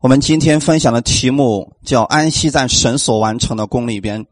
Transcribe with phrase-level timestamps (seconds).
[0.00, 4.24] 我们今天分享的题目叫“安息在神所完成的功里边”。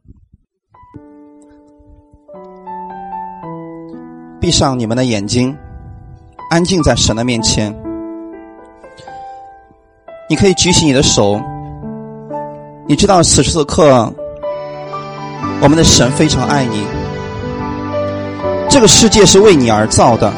[4.41, 5.53] 闭上你们的眼睛，
[6.51, 7.75] 安静在神的面前。
[10.31, 11.41] 你可以举起你的手。
[12.87, 14.15] 你知道此时此刻，
[15.61, 16.87] 我们的神非常爱你。
[18.71, 20.33] 这个世界是为你而造的，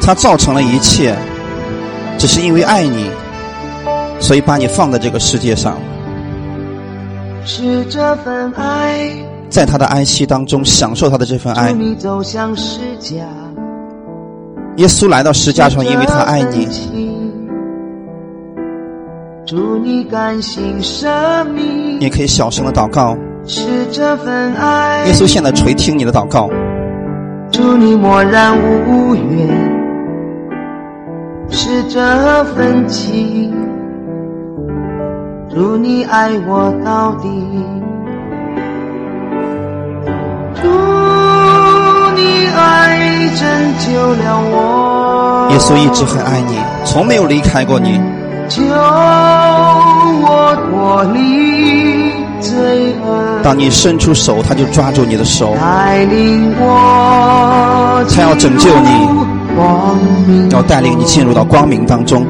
[0.00, 1.14] 他造成了一切。
[2.20, 3.08] 只是因为爱你，
[4.20, 5.78] 所以把你放在这个世界上。
[7.46, 9.10] 是这份爱，
[9.48, 11.72] 在他的安息当中享受他的这份爱。
[11.72, 13.24] 你走向世家，
[14.76, 16.68] 耶稣来到石架上，因为他爱你。
[19.46, 21.08] 祝你甘心舍
[21.46, 21.98] 命。
[21.98, 23.16] 你可以小声的祷告。
[23.46, 26.50] 是这份爱，耶稣现在垂听你的祷告。
[27.50, 29.79] 祝你默然无怨。
[31.50, 33.52] 是这份情，
[35.52, 37.28] 祝你爱我到底，
[40.54, 40.62] 祝
[42.16, 43.48] 你爱拯
[43.78, 45.48] 救了我。
[45.50, 48.00] 耶稣一直很爱你，从没有离开过你。
[48.48, 48.62] 救
[50.22, 53.42] 我脱离罪恶。
[53.42, 59.39] 当你伸出手，他就抓住你的手，带领我，他要拯救你。
[60.50, 62.24] 要带领你进入到光明当中，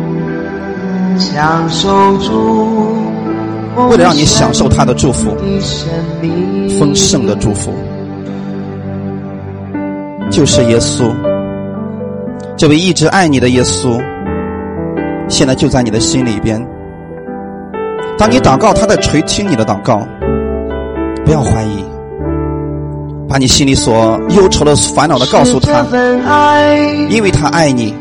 [1.19, 1.89] 享受，
[3.89, 5.37] 为了让你享受他的祝福，
[6.79, 7.73] 丰盛的祝福，
[10.31, 11.11] 就是耶稣，
[12.57, 14.01] 这位一直爱你的耶稣，
[15.29, 16.65] 现在就在你的心里边。
[18.19, 20.07] 当你祷告，他在垂听你的祷告，
[21.25, 21.85] 不要怀疑。
[23.31, 25.87] 把你心里所忧愁的、烦恼的告诉他，
[27.09, 27.95] 因为他爱你，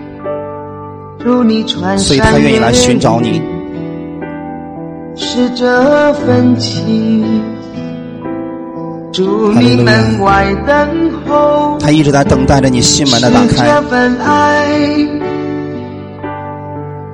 [1.97, 3.39] 所以他愿意来寻找你。
[5.15, 7.43] 是这份情，
[9.13, 11.77] 祝你门外等候。
[11.79, 13.67] 他一直在等待着你心门的打开。
[13.67, 14.65] 这份爱，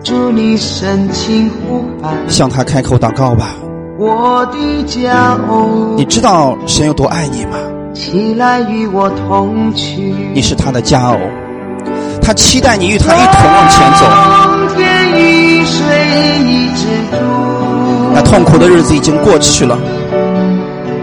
[0.05, 2.15] 祝你深情呼唤。
[2.29, 3.49] 向他开口祷告吧。
[3.97, 7.57] 我的家哦，你知道神有多爱你吗？
[7.95, 10.13] 起来与我同去。
[10.33, 11.17] 你是他的佳偶，
[12.21, 14.05] 他期待你与他一同往前走。
[18.13, 19.77] 那痛苦的日子已经过去了。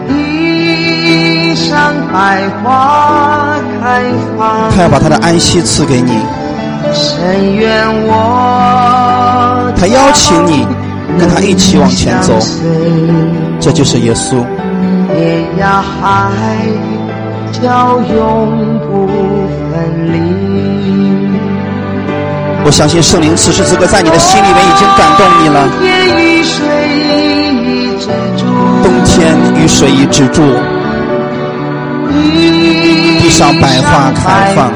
[0.07, 4.03] 地上百花开
[4.37, 4.71] 放。
[4.71, 6.13] 他要把他的安息赐给你。
[6.93, 9.73] 深愿我。
[9.77, 10.67] 他邀请你
[11.19, 12.39] 跟他一起往前走。
[13.59, 14.45] 这就是耶稣。
[15.23, 16.35] 天涯海
[17.53, 19.07] 角永不
[19.71, 19.79] 分
[20.13, 20.19] 离。
[22.65, 25.69] 我相信圣灵此时此刻在你的心里面已经感动你了。
[28.83, 30.43] 冬天雨水已止住，
[33.21, 34.73] 地上百花开放，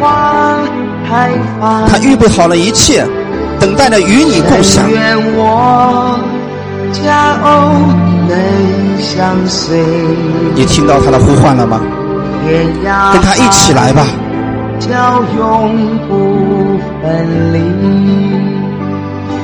[1.89, 3.05] 他预备好了一切，
[3.59, 4.85] 等待着与你共享。
[10.55, 11.81] 你听到他的呼唤了吗？
[13.13, 14.07] 跟他一起来吧。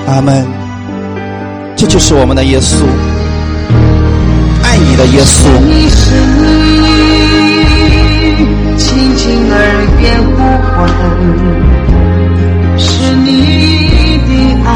[0.07, 0.47] 阿门。
[1.75, 2.85] 这就是我们的耶稣，
[4.63, 5.49] 爱你的耶稣。
[5.89, 6.47] 是你
[8.79, 9.59] 轻轻耳
[9.99, 10.33] 边呼
[10.63, 10.79] 唤，
[12.79, 13.27] 是你
[14.29, 14.31] 的
[14.65, 14.71] 爱。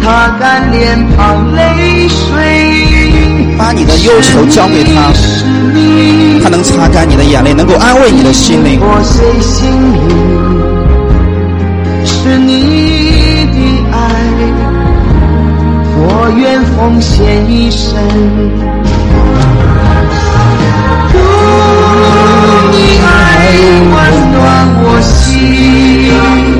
[0.00, 0.02] 擦
[0.38, 0.80] 干脸
[1.16, 1.18] 庞
[1.54, 1.63] 泪水，
[3.64, 5.10] 把你的忧愁交给他，
[6.42, 8.78] 他能擦干你的眼泪，能够安慰你的心灵。
[8.78, 10.02] 破碎心灵，
[12.04, 12.52] 是你
[13.54, 13.56] 的
[13.90, 13.96] 爱，
[15.96, 17.96] 我愿奉献一生。
[22.70, 23.08] 你爱
[23.80, 23.94] 温
[24.34, 24.44] 暖
[24.84, 26.53] 我心。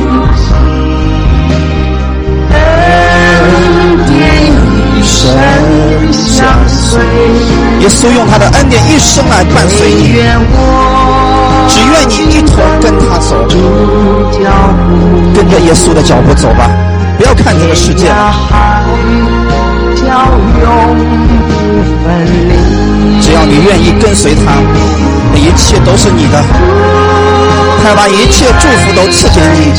[6.12, 7.00] 相随，
[7.80, 10.14] 耶稣用他的恩典一生来伴随你，
[11.68, 13.34] 只愿你一同跟他走，
[15.34, 16.70] 跟着耶稣的脚步走吧，
[17.18, 18.06] 不要看这个世界。
[23.20, 24.52] 只要你愿意跟随他，
[25.34, 26.42] 一切都是你的，
[27.82, 29.72] 他把一切祝福都赐给你。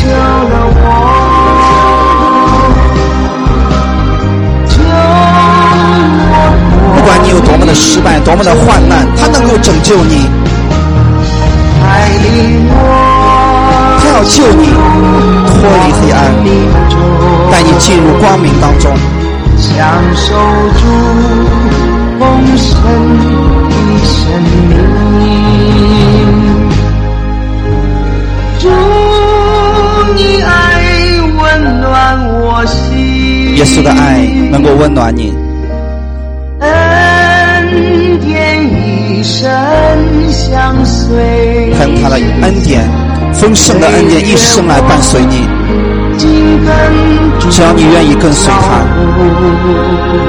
[7.06, 10.28] 不管你有多么的失败，多么的患难，他能够拯救你。
[11.80, 11.86] 他
[14.10, 14.66] 要救你
[15.46, 15.54] 脱
[15.86, 16.34] 离黑暗。
[17.52, 18.92] 带你进入光明当中。
[19.56, 19.78] 享
[20.16, 20.34] 受
[20.80, 20.88] 主
[22.20, 22.74] 丰盛
[23.70, 24.18] 的生
[24.68, 24.76] 命。
[28.60, 28.68] 主，
[30.16, 30.50] 你爱
[31.38, 31.40] 温
[31.82, 31.94] 暖
[32.42, 33.56] 我心。
[33.58, 35.32] 耶稣的爱能够温暖你，
[39.26, 41.74] 一生相随。
[41.76, 42.88] 他用他的恩典，
[43.34, 45.48] 丰盛的恩典一生来伴随你。
[47.50, 48.86] 只要你愿意跟随他，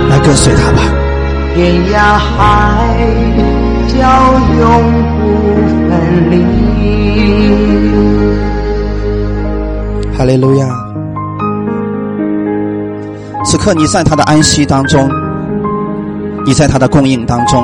[0.09, 0.81] 来跟随他吧。
[1.55, 2.97] 天涯海
[3.89, 3.99] 角
[4.59, 4.65] 永
[5.21, 5.23] 不
[5.91, 6.35] 分离。
[10.17, 10.67] 哈利路亚！
[13.45, 15.07] 此刻你在他的安息当中，
[16.47, 17.63] 你在他的供应当中，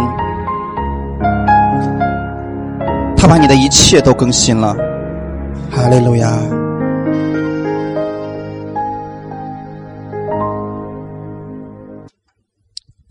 [3.22, 4.74] 他把你的一切都更新了。
[5.70, 6.28] 哈利路亚！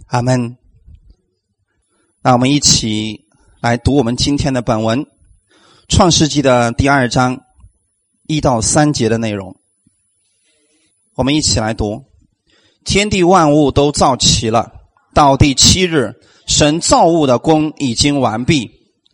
[0.08, 0.58] 阿门。
[2.22, 3.22] 那我们一起
[3.62, 5.00] 来读我们今天的本文，
[5.88, 7.40] 《创世纪》的第二章
[8.28, 9.56] 一到三节的内容。
[11.16, 12.04] 我们一起来读：
[12.84, 14.74] 天地万物都造齐了，
[15.14, 16.16] 到第七日，
[16.48, 18.70] 神造物的功已经完毕，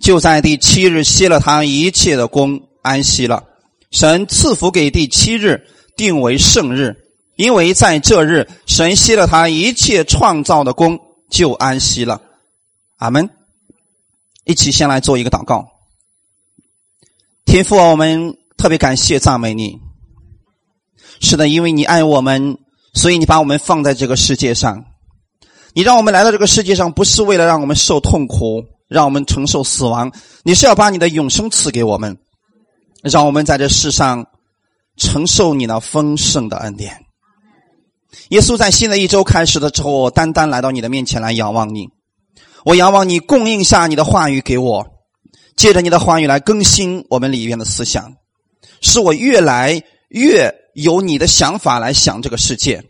[0.08, 3.44] 就在第七日歇了他一切的功，安息了。
[3.92, 5.68] 神赐福给第七日，
[5.98, 6.96] 定为圣日，
[7.36, 10.98] 因为在这日，神歇了他一切创造的功，
[11.30, 12.22] 就安息了。
[12.96, 13.30] 阿门。
[14.46, 15.68] 一起先来做一个祷告。
[17.44, 19.78] 天父啊，我们特别感谢赞美你。
[21.20, 22.60] 是的，因为你爱我们，
[22.94, 24.86] 所以你把我们放在这个世界上。
[25.74, 30.12] 你让我们来到这个世界上，不是为了让我们受痛苦，让我们承受死亡，
[30.44, 32.18] 你是要把你的永生赐给我们，
[33.04, 34.26] 让我们在这世上
[34.96, 37.06] 承受你那丰盛的恩典。
[38.30, 41.90] 耶稣在新的一周开始的时候，我单单来到你的面前来仰望你。
[42.64, 44.86] 我仰望你供应下你的话语给我，
[45.56, 48.14] 借着你的话语来更新我们里面的思想，
[48.82, 52.84] 使我越来越有你的想法来想这个世界，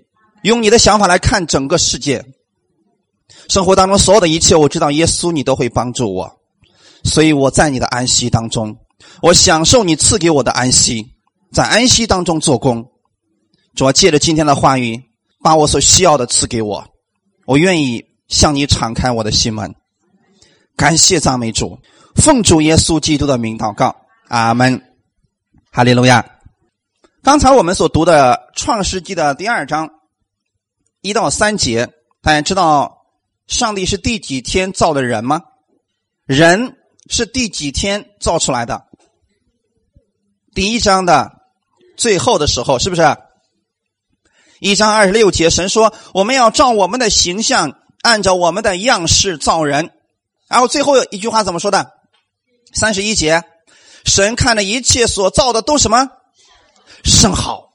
[0.43, 2.23] 用你的想法来看整个世界。
[3.49, 6.39] 生活当中所有的一切，我知道耶稣你都会帮助我，
[7.03, 8.77] 所以我在你的安息当中，
[9.21, 11.05] 我享受你赐给我的安息，
[11.51, 12.85] 在安息当中做工。
[13.75, 14.99] 主要借着今天的话语，
[15.41, 16.85] 把我所需要的赐给我，
[17.45, 18.05] 我愿意。
[18.27, 19.73] 向你敞开我的心门，
[20.75, 21.79] 感谢赞美主，
[22.13, 23.95] 奉主耶稣基督的名祷告，
[24.27, 24.81] 阿门，
[25.71, 26.25] 哈利路亚。
[27.23, 29.89] 刚才我们所读的《创世纪》的第二章
[30.99, 31.87] 一到三节，
[32.21, 32.96] 大家知道
[33.47, 35.41] 上帝是第几天造的人吗？
[36.25, 36.77] 人
[37.09, 38.85] 是第几天造出来的？
[40.53, 41.31] 第一章的
[41.97, 43.17] 最后的时候，是不是？
[44.59, 49.89] 一章二十六节，神说：“我们要照我们的形象。”按照我们的样式造人，
[50.47, 51.91] 然后最后一句话怎么说的？
[52.73, 53.43] 三十一节，
[54.05, 56.07] 神看着一切所造的都什么
[57.03, 57.73] 甚好，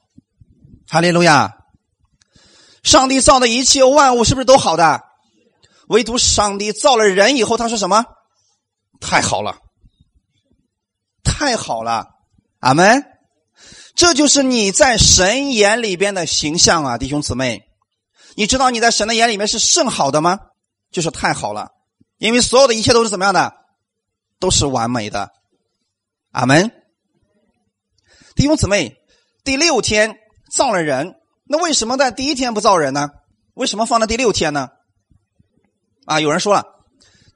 [0.87, 1.57] 哈利路亚！
[2.81, 5.01] 上帝造的一切万物是不是都好的？
[5.93, 8.03] 唯独上帝造了人以后，他说什么？
[8.99, 9.59] 太好了，
[11.23, 12.07] 太好了，
[12.59, 13.03] 阿门！
[13.93, 17.61] 这就是你在神眼里边的形象啊，弟兄姊妹。
[18.35, 20.39] 你知道你在神的眼里面是甚好的吗？
[20.91, 21.69] 就是太好了，
[22.17, 23.53] 因为所有的一切都是怎么样的，
[24.39, 25.29] 都是完美的。
[26.31, 26.71] 阿门。
[28.35, 28.95] 弟兄姊妹，
[29.43, 30.17] 第六天
[30.51, 31.13] 造了人，
[31.45, 33.09] 那为什么在第一天不造人呢？
[33.53, 34.69] 为什么放在第六天呢？
[36.05, 36.65] 啊，有人说了，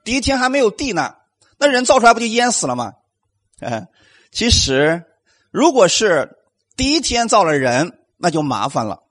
[0.04, 1.14] 第一天还没有地呢，
[1.58, 2.92] 那人造出来不就淹死了吗？
[3.60, 3.88] 哎，
[4.30, 5.04] 其实
[5.50, 6.36] 如果是
[6.76, 9.02] 第一天造了人，那就麻烦了，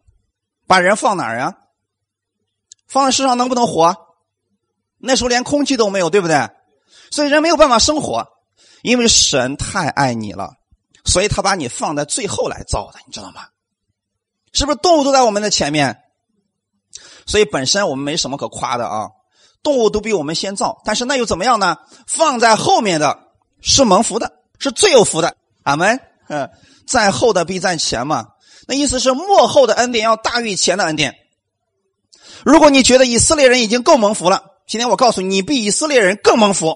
[0.68, 1.58] 把人放哪儿呀？
[2.88, 3.96] 放在世上能不能活？
[5.00, 6.50] 那时候连空气都没有，对不对？
[7.12, 8.28] 所以人没有办法生活，
[8.82, 10.54] 因为神太爱你了，
[11.04, 13.48] 所以他把你放在最后来造的，你知道吗？
[14.54, 16.02] 是不是动物都在我们的前面？
[17.26, 19.10] 所以本身我们没什么可夸的啊，
[19.64, 21.78] 动物都比我们先造，但是那又怎么样呢？
[22.08, 23.20] 放在后面的
[23.62, 25.36] 是蒙福的，是最有福的。
[25.64, 26.00] 阿门。
[26.30, 26.50] 嗯，
[26.86, 28.26] 在后的必在前嘛，
[28.68, 31.16] 那意思是幕后的恩典要大于前的恩典。
[32.44, 36.76] 如果你觉得以色列人已经够蒙福了，今天我告诉你，你比以色列人更蒙福。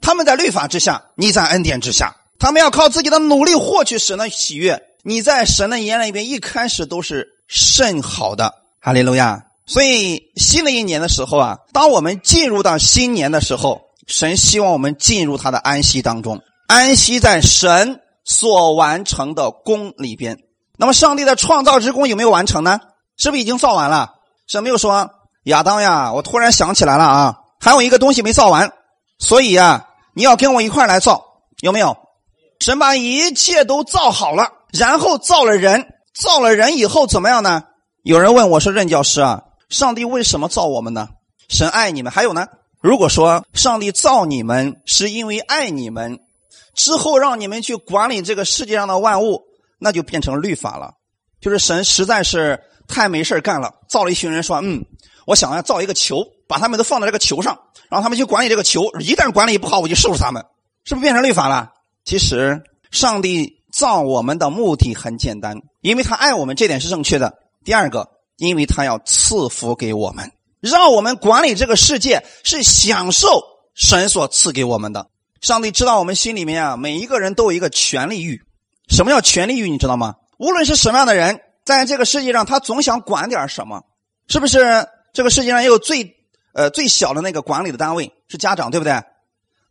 [0.00, 2.16] 他们在律法之下，你在恩典之下。
[2.38, 4.80] 他们要靠自己的努力获取神的喜悦。
[5.02, 9.47] 你在神的眼里边一开始都是甚好的，哈利路亚。
[9.68, 20.38] 所以新的一年的时候啊，当我们进入到新年的时候，神希望我们进入他的安息当中，安息在神所完成的功里边。
[20.78, 22.80] 那么上帝的创造之功有没有完成呢？
[23.18, 24.14] 是不是已经造完了？
[24.46, 25.10] 神没有说
[25.44, 28.72] 亚当呀，我突然想起来了啊，还有一个东西没造完，
[29.18, 31.22] 所以呀，你要跟我一块来造，
[31.60, 31.94] 有没有？
[32.60, 37.64] 神把一切都造好了，然后造了人，造了人以后怎么样呢？
[38.02, 41.08] 有人问我说：“任教师啊，上帝为什么造我们呢？
[41.48, 42.46] 神爱你们，还有呢？
[42.80, 46.20] 如果说上帝造你们是因为爱你们，
[46.74, 49.42] 之后让你们去管理这个世界上的万物，
[49.78, 50.92] 那就变成律法了。
[51.40, 54.84] 就是神实在是太没事干了，造了一群人说：嗯，
[55.26, 57.58] 我想要造一个球，把他们都放在这个球上，
[57.90, 58.84] 然后他们去管理这个球。
[59.00, 60.44] 一旦管理不好，我就收拾他们，
[60.84, 61.72] 是不是变成律法了？
[62.04, 67.34] 其实上帝造我们的目的很简单，因为他爱我们，这点是正确的。”
[67.64, 73.42] 第二个，因为他要赐福给我们，让我们管理这个世界，是享受
[73.74, 75.08] 神所赐给我们的。
[75.40, 78.40] 上帝知道我们心里面啊，每一个人都有一个权利欲。
[78.88, 79.68] 什么叫权利欲？
[79.68, 80.14] 你知道吗？
[80.38, 83.82] 无论是什么样的人，在这个世界上，他总想管点什么，
[84.28, 84.86] 是不是？
[85.12, 86.16] 这个世界上也有最
[86.54, 89.02] 呃最小的那个管理的单位是家长，对不对？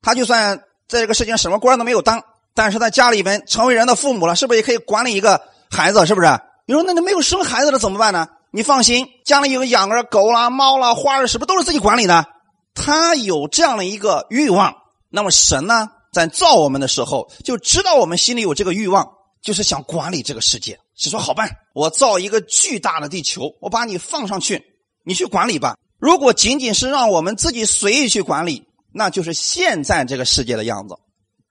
[0.01, 0.57] 他就算
[0.87, 6.05] 在这个世界上什么官都没有当，但是在家里边成为人的父母了，是不是也可以管理一个孩子？
[6.05, 6.27] 是不是？
[6.65, 8.27] 你说那你没有生孩子了怎么办呢？
[8.57, 12.25] 你放心，家里有养个狗啦、猫啦、花儿，是不是都是自己管理的？
[12.73, 14.73] 他有这样的一个欲望，
[15.11, 19.07] 那么神呢，在造我们的时候就知道我们心里有这个欲望，
[19.43, 20.79] 就是想管理这个世界。
[20.95, 24.59] 是说好办，我造一个巨大的地球，我把你放上去，
[25.05, 25.75] 你去管理吧。
[25.99, 30.95] 如果仅仅是让我们自己随意去管理，那就是现在这个世界的样子。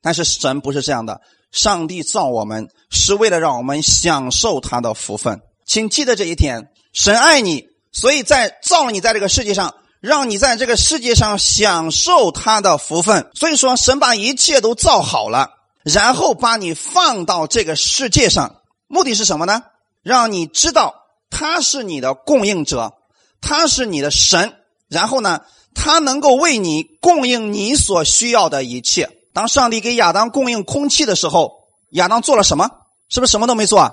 [0.02, 1.20] 但是神不是这样的。
[1.52, 6.68] 上帝造我们是为了让我们享受他的福分，请记得这一点。
[6.96, 13.30] 神爱你，所以在造你在这个世界上，让你在这个世界上享受他的福分。
[13.34, 15.50] 所以说，神把一切都造好了，
[15.84, 19.62] 然后把你放到这个世界上，目的是什么呢？
[20.02, 20.94] 让你知道
[21.28, 22.94] 他是你的供应者，
[23.42, 24.54] 他是你的神，
[24.88, 25.42] 然后呢，
[25.74, 29.10] 他能够为你供应你所需要的一切。
[29.34, 32.70] 当上帝给亚当供应空气的时候，亚当做了什么？
[33.10, 33.80] 是不是什么都没做？
[33.80, 33.92] 啊？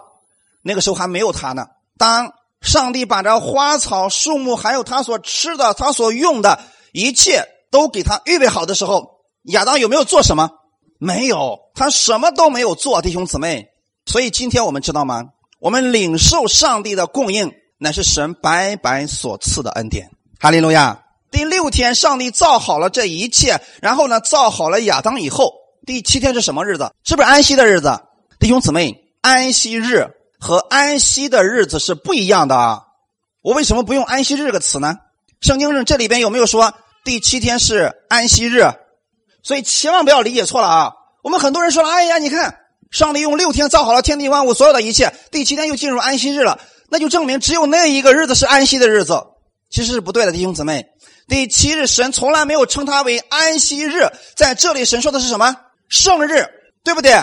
[0.62, 1.65] 那个时候还没有他呢。
[1.98, 2.31] 当
[2.63, 6.60] 上帝把这花草树木，还有他所吃的、他所用的
[6.93, 10.50] 一切都给他预备好的时候，亚当有没有做什么？
[10.98, 13.67] 没有，他什么都没有做，弟兄姊妹。
[14.05, 15.25] 所以今天我们知道吗？
[15.60, 20.10] 我们领受上帝的供应，乃是神白白所赐的恩典。
[20.39, 21.03] 哈利路亚。
[21.32, 25.51] 第六天，上帝造好了这一切，然后呢，造好了亚当以后，
[25.86, 26.93] 第七天是什么日子？
[27.03, 28.00] 是不是安息的日子？
[28.39, 30.08] 弟兄姊妹，安息日
[30.43, 32.81] 和安息的日子是不一样的啊！
[33.41, 34.97] 我为什么不用安息日这个词呢？
[35.39, 36.73] 圣经上这里边有没有说
[37.05, 38.62] 第七天是安息日？
[39.41, 40.91] 所以千万不要理解错了啊！
[41.23, 42.57] 我们很多人说了，哎呀，你看，
[42.91, 46.59] 上帝用六天造好了天地万物所有的一切，第七天又进入安息日了，
[46.89, 49.23] 那就证明只有那一个日子是安息的日子，
[49.69, 50.88] 其实是不对的，弟兄姊妹。
[51.29, 55.55] 第七日，神从来没有称它为安息日，在这里，神说的是什么？
[55.88, 56.50] 圣日，
[56.83, 57.13] 对不对？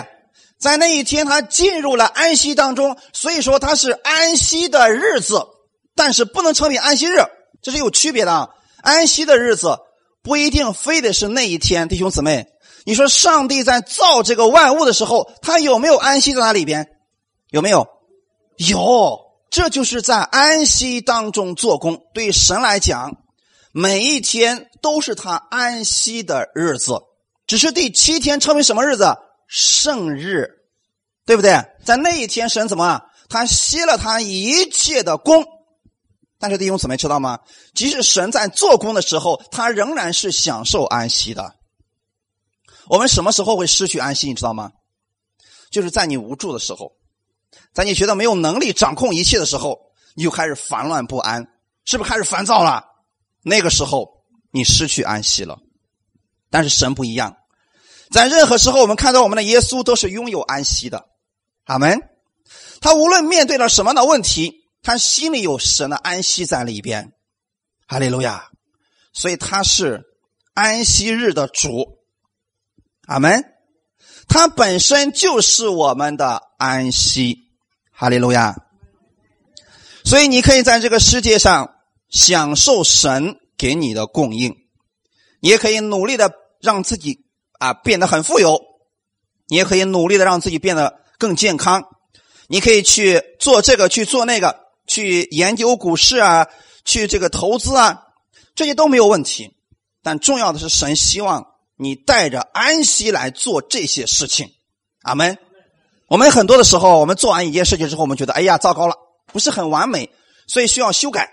[0.61, 5.41] 在那一天，他进入了安息当中，所以说他是安息的日子，
[5.95, 7.17] 但是不能称为安息日，
[7.63, 8.49] 这是有区别的啊。
[8.83, 9.79] 安息的日子
[10.21, 12.45] 不一定非得是那一天，弟兄姊妹，
[12.85, 16.87] 你说上帝在造这个万物的时候，他有没有安息在那里边？
[17.49, 17.87] 有没有？
[18.57, 22.03] 有，这就是在安息当中做工。
[22.13, 23.17] 对于神来讲。
[23.73, 26.99] 每一天都是他安息的日子，
[27.47, 29.15] 只是第七天称为什么日子？
[29.53, 30.49] 圣日，
[31.25, 31.61] 对不对？
[31.83, 33.01] 在那一天，神怎么？
[33.27, 35.45] 他歇了他一切的功。
[36.39, 37.37] 但是弟兄姊妹知道吗？
[37.75, 41.53] 即使神在做工的时候，他仍然是享受安息的。
[42.87, 44.29] 我们什么时候会失去安息？
[44.29, 44.71] 你知道吗？
[45.69, 46.93] 就是在你无助的时候，
[47.73, 49.77] 在你觉得没有能力掌控一切的时候，
[50.15, 51.45] 你就开始烦乱不安，
[51.83, 52.85] 是不是开始烦躁了？
[53.43, 55.59] 那个时候，你失去安息了。
[56.49, 57.35] 但是神不一样，
[58.11, 61.07] 在任何时候，我们看到我们的耶稣都是拥有安息的。
[61.63, 62.01] 阿门。
[62.81, 67.13] 他无论面对了什么样的问题，他心里有神的安息在里边。
[67.87, 68.49] 哈利路亚。
[69.13, 70.03] 所以他是
[70.53, 71.99] 安息日的主。
[73.07, 73.43] 阿门。
[74.27, 77.37] 他本身就是我们的安息。
[77.91, 78.55] 哈利路亚。
[80.03, 81.75] 所以你可以在这个世界上。
[82.13, 84.53] 享受神给你的供应，
[85.39, 87.23] 你也可以努力的让自己
[87.61, 88.59] 啊变得很富有，
[89.47, 91.83] 你也可以努力的让自己变得更健康，
[92.47, 96.47] 你可以去做这个去做那个，去研究股市啊，
[96.83, 98.01] 去这个投资啊，
[98.55, 99.55] 这些都没有问题。
[100.01, 101.45] 但重要的是，神希望
[101.77, 104.49] 你带着安息来做这些事情。
[105.03, 105.37] 阿门。
[106.07, 108.95] 我们很多的时候，我们做完一件事情之后，我们觉得哎呀糟糕了，
[109.27, 110.09] 不是很完美，
[110.47, 111.31] 所以需要修改。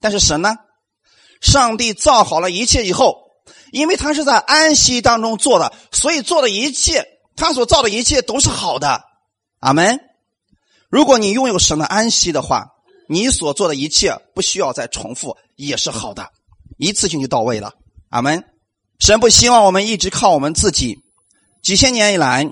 [0.00, 0.56] 但是神呢？
[1.40, 3.25] 上帝造好了一切以后，
[3.72, 7.06] 因为他是在安息当中做的，所以做的一切，
[7.36, 9.02] 他所造的一切都是好的。
[9.60, 10.00] 阿门。
[10.88, 12.68] 如果你拥有神的安息的话，
[13.08, 16.28] 你所做的一切不需要再重复，也是好的，
[16.78, 17.74] 一次性就到位了。
[18.10, 18.44] 阿门。
[18.98, 20.98] 神不希望我们一直靠我们自己，
[21.62, 22.50] 几千年以来，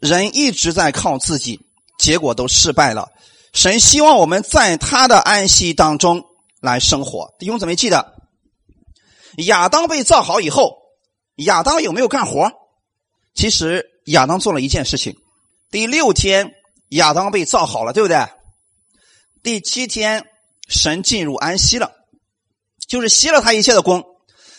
[0.00, 1.60] 人一直在靠自己，
[1.98, 3.08] 结果都失败了。
[3.52, 6.24] 神希望我们在他的安息当中
[6.60, 7.34] 来生活。
[7.38, 8.14] 弟兄姊妹，记得
[9.38, 10.76] 亚当被造好以后，
[11.36, 12.50] 亚当有没有干活？
[13.34, 15.16] 其实亚当做了一件事情。
[15.70, 16.52] 第六天，
[16.88, 18.28] 亚当被造好了，对不对？
[19.42, 20.26] 第七天，
[20.68, 21.92] 神进入安息了，
[22.86, 24.04] 就是歇了他一切的功。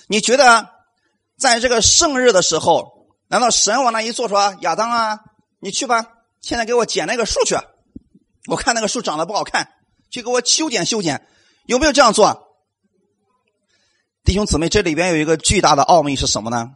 [0.07, 0.69] 你觉得，
[1.37, 5.19] 在这个圣日的时候，难道神往那一坐说：“亚当啊，
[5.59, 6.07] 你去吧，
[6.41, 7.55] 现在给我剪那个树去。
[8.47, 9.69] 我看那个树长得不好看，
[10.09, 11.25] 去给我修剪修剪。”
[11.65, 12.52] 有没有这样做？
[14.23, 16.69] 弟兄姊妹，这里边有一个巨大的奥秘是什么呢？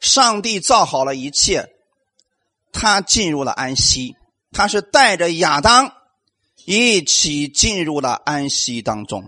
[0.00, 1.68] 上帝造好了一切，
[2.72, 4.16] 他进入了安息，
[4.50, 5.92] 他是带着亚当。
[6.66, 9.24] 一起进入了安息当中，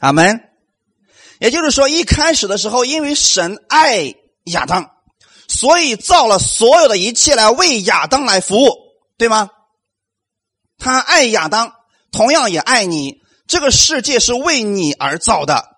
[0.00, 0.40] 阿门。
[1.38, 4.14] 也就是说，一开始的时候，因为神爱
[4.44, 4.90] 亚当，
[5.48, 8.70] 所以造了所有的一切来为亚当来服务，
[9.18, 9.50] 对吗？
[10.78, 11.74] 他爱亚当，
[12.10, 13.20] 同样也爱你。
[13.46, 15.76] 这个世界是为你而造的，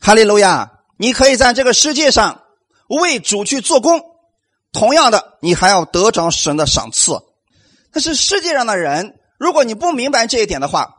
[0.00, 0.72] 哈利路亚！
[0.98, 2.42] 你可以在这个世界上
[2.88, 4.02] 为主去做工，
[4.72, 7.20] 同样的，你还要得着神的赏赐。
[7.92, 9.18] 但是世界上的人。
[9.38, 10.94] 如果你不明白这一点的话，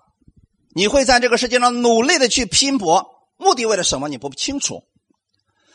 [0.76, 4.10] 你会在这个世界上努力的去拼搏，目的为了什么？
[4.10, 4.84] 你不清楚。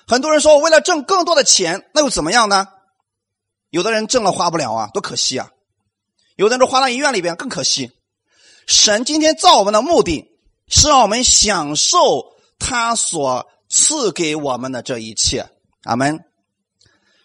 [0.06, 2.68] 很多人说，我为了挣更多的钱，那又怎么样呢？
[3.70, 5.50] 有的人挣了花不了啊，多可惜啊！
[6.36, 7.90] 有的人说花到医院里边更可惜。
[8.68, 10.30] 神今天造我们的目的
[10.68, 12.31] 是让我们享受
[12.62, 15.50] 他所赐给我们的这一切。
[15.84, 16.24] 阿门。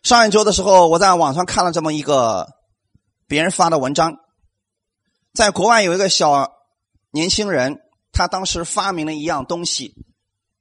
[0.04, 2.48] 上一周的时候，我在网上看了这么一个
[3.28, 4.16] 别人发的文章。
[5.34, 6.52] 在国外有一个小
[7.12, 7.78] 年轻人，
[8.12, 9.94] 他当时发明了一样东西，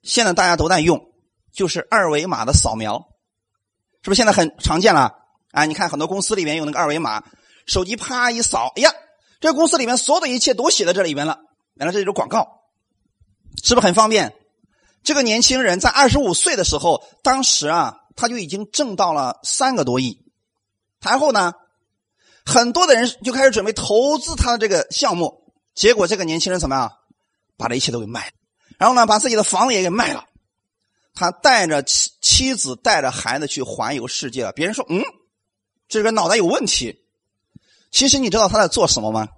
[0.02, 1.00] 现在大家都在用，
[1.52, 3.08] 就是二维码的扫描，
[4.02, 5.12] 是不是现在很常见了？
[5.52, 7.24] 啊，你看很多公司里面用那个二维码，
[7.66, 8.92] 手机啪一扫，哎呀，
[9.40, 11.38] 这个公司里面所有的一切都写在这里边了，
[11.74, 12.62] 原来这就是广告，
[13.62, 14.34] 是不是很方便？
[15.06, 20.20] 这个年轻人在二十五岁的时候，当时啊，他就已经挣到了三个多亿，
[21.00, 21.54] 然后呢？
[22.44, 26.92] 很多的人就开始准备投资他的这个项目，结果这个年轻人怎么样？
[27.56, 28.32] 把这一切都给卖了，
[28.78, 30.24] 然后呢，把自己的房子也给卖了。
[31.14, 34.52] 他带着妻妻子，带着孩子去环游世界了。
[34.52, 35.02] 别人说：“嗯，
[35.88, 36.96] 这个脑袋有问题。”
[37.92, 39.28] 其实你知道他在做什么吗？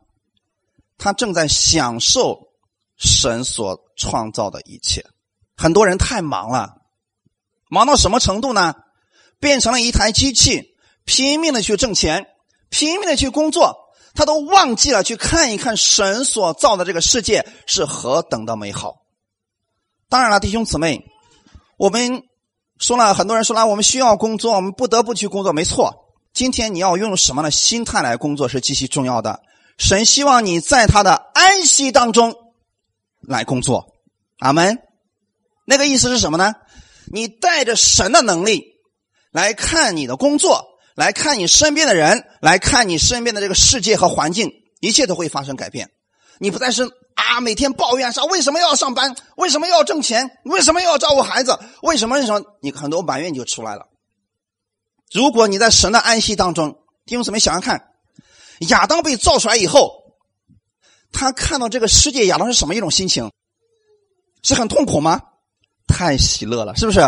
[0.96, 2.48] 他正在享受
[2.96, 5.04] 神所创造的一切。
[5.58, 6.76] 很多人太忙了，
[7.68, 8.76] 忙到什么程度呢？
[9.40, 12.26] 变成了一台机器，拼命的去挣钱。
[12.70, 13.76] 拼命的去工作，
[14.14, 18.96] 他都忘记了去看一看神所造的这个世界是何等的美好。
[20.08, 21.02] 当然了，弟兄姊妹，
[21.76, 22.22] 我们
[22.78, 26.12] 说了很多人说了，我们需要工作，我们不得不去工作，没错。
[26.34, 29.40] 今天你要用什么样的心态来工作是极其重要的。
[29.78, 32.34] 神希望你在他的安息当中
[33.20, 33.94] 来工作，
[34.38, 34.78] 阿门。
[35.68, 36.54] 那个意思是什么呢？
[37.12, 38.64] 你带着神的能力
[39.30, 40.64] 来看你的工作。
[40.94, 44.50] 来看你身边的人，来看你身边的这个世界和环境，
[44.80, 45.90] 一切都会发生改变。
[46.40, 52.42] 你不再是啊，每天抱怨说为什么要上班，为什么要挣钱，为什么要照顾孩子，为什么为什么？
[52.60, 53.86] 你很多埋怨就出来了。
[55.12, 57.90] 如果你在神的安息当中，弟兄姊妹想想看，
[58.68, 60.16] 亚当被造出来以后，
[61.12, 63.30] 他看到这个世界，亚当是什么一种心情？
[64.42, 65.22] 是很痛苦吗？
[65.88, 67.00] 太喜乐了，是不是？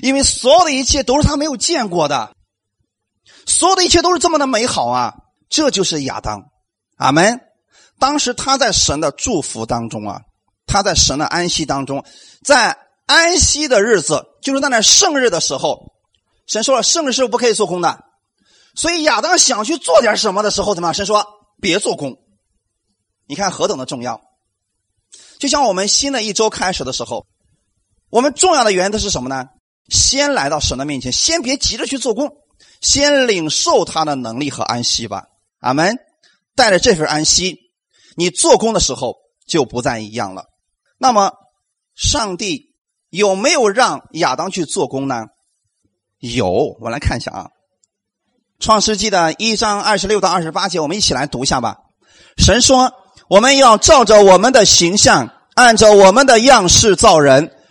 [0.00, 2.34] 因为所有的一切都是他没有见过的。
[3.44, 5.14] 所有的一切都是这么的美好啊！
[5.48, 6.42] 这就是亚当，
[6.96, 7.40] 阿门。
[7.98, 10.20] 当时他在神的祝福当中啊，
[10.66, 12.04] 他在神的安息当中，
[12.44, 15.92] 在安息的日子，就是在那圣日的时候，
[16.46, 18.04] 神说了，圣日是不可以做工的。
[18.74, 20.92] 所以亚当想去做点什么的时候，怎么？
[20.92, 21.26] 神说
[21.60, 22.16] 别做工。
[23.26, 24.20] 你看何等的重要！
[25.38, 27.26] 就像我们新的一周开始的时候，
[28.10, 29.46] 我们重要的原则是什么呢？
[29.88, 32.30] 先来到神的面前，先别急着去做工。
[32.80, 35.24] 先领受他的能力和安息吧，
[35.60, 35.98] 阿门。
[36.54, 37.58] 带着这份安息，
[38.16, 39.16] 你做工的时候
[39.46, 40.44] 就不再一样了。
[40.98, 41.32] 那么，
[41.94, 42.74] 上帝
[43.10, 45.26] 有没有让亚当去做工呢？
[46.18, 47.50] 有，我来看一下啊。
[48.58, 51.76] 创世纪的一章二十六到二十八节，我们一起来读一下吧。
[52.38, 52.92] 神说
[53.28, 57.52] ：“我们要照着我们的形象，按照我们的样式造人，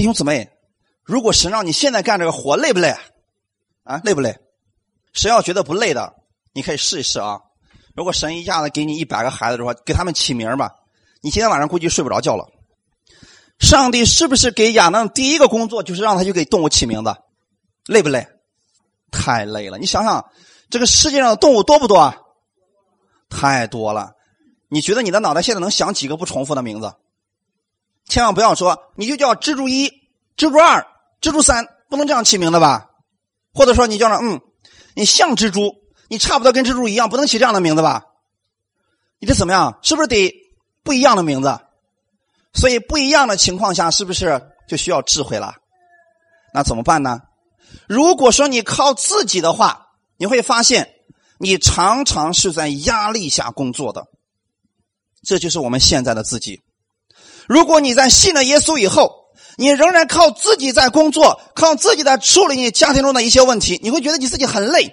[0.00, 0.48] 弟兄姊妹，
[1.04, 2.96] 如果神让你现在干这个活，累不累？
[3.84, 4.34] 啊，累不累？
[5.12, 6.14] 谁要觉得不累的，
[6.54, 7.42] 你可以试一试啊。
[7.94, 10.70] 如果神一下子给你一百个孩子的话，给他们起名吧，
[11.20, 12.48] 你今天晚上估计睡不着觉了。
[13.58, 17.14] 上帝是不是给亚当第一个工作就是让他去给动物起名字？
[17.84, 18.26] 累不累？
[19.12, 19.76] 太累了！
[19.76, 20.30] 你想想，
[20.70, 21.98] 这个世界上的动物多不多？
[21.98, 22.16] 啊？
[23.28, 24.12] 太多了！
[24.70, 26.90] 你觉得你的脑袋现在能想几个不重复的名字？
[28.10, 29.88] 千万不要说你就叫蜘蛛一、
[30.36, 30.86] 蜘蛛二、
[31.22, 32.90] 蜘蛛三，不能这样起名字吧？
[33.54, 34.40] 或者说你叫上嗯，
[34.94, 35.76] 你像蜘蛛，
[36.08, 38.04] 你差不多跟蜘蛛一样，不能起这样的名字吧？
[39.18, 39.78] 你得怎么样？
[39.82, 40.34] 是不是得
[40.82, 41.58] 不一样的名字？
[42.52, 45.54] 所以不一样的情况下，是不是就需要智慧了？
[46.52, 47.22] 那怎么办呢？
[47.86, 50.94] 如果说你靠自己的话，你会发现
[51.38, 54.08] 你常常是在压力下工作的。
[55.22, 56.62] 这就是我们现在的自己。
[57.46, 59.10] 如果你在信了耶稣以后，
[59.56, 64.92] 你仍然靠自己在工作，靠自己在处理你家庭中的一些问题，你会觉得你自己很累，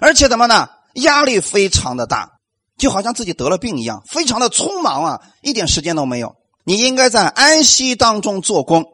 [0.00, 0.68] 而且怎么呢？
[0.94, 2.32] 压力非常的大，
[2.76, 6.34] 就好像自己得了病一样，非常的匆忙啊，一点时间都没有。
[6.64, 8.84] 你应该在安息当中做工。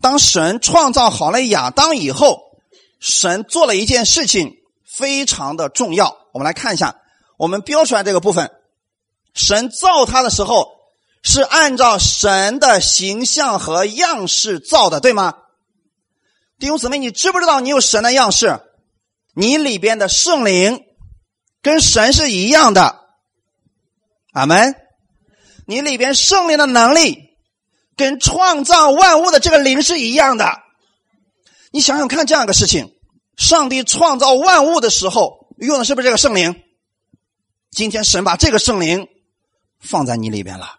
[0.00, 2.40] 当神创造好了亚当以后，
[3.00, 6.16] 神做了一件事情，非常的重要。
[6.32, 6.96] 我们来看一下，
[7.36, 8.50] 我们标出来这个部分。
[9.34, 10.68] 神造他的时候，
[11.22, 15.34] 是按照神的形象和样式造的，对吗？
[16.58, 18.60] 弟兄姊妹，你知不知道你有神的样式？
[19.34, 20.80] 你里边的圣灵
[21.62, 23.00] 跟神是一样的。
[24.32, 24.74] 阿门。
[25.66, 27.36] 你里边圣灵的能力，
[27.94, 30.50] 跟创造万物的这个灵是一样的。
[31.70, 32.94] 你想想看，这样一个事情：
[33.36, 36.62] 上帝创造万物的时候，用的是不是这个圣灵？
[37.70, 39.06] 今天神把这个圣灵
[39.78, 40.78] 放在你里边了。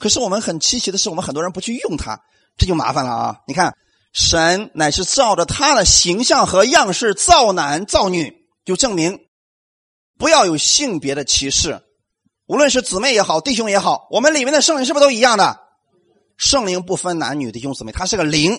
[0.00, 2.18] 可是我们很稀奇的是，我们很多人不去用它，
[2.56, 3.40] 这就麻烦了啊！
[3.46, 3.76] 你看，
[4.14, 8.34] 神乃是照着他的形象和样式造男造女，
[8.64, 9.26] 就证明
[10.18, 11.82] 不要有性别的歧视。
[12.46, 15.60] 无论是姊妹也好，弟兄也好，我们里面的圣灵是不是都一样的？
[16.38, 18.58] 圣灵不分男女，弟兄姊妹，它是个灵。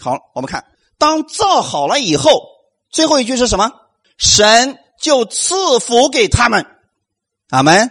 [0.00, 0.64] 好，我们看，
[0.98, 2.46] 当造好了以后，
[2.90, 3.72] 最后一句是什么？
[4.18, 6.64] 神就赐福给他们。
[7.48, 7.90] 阿门。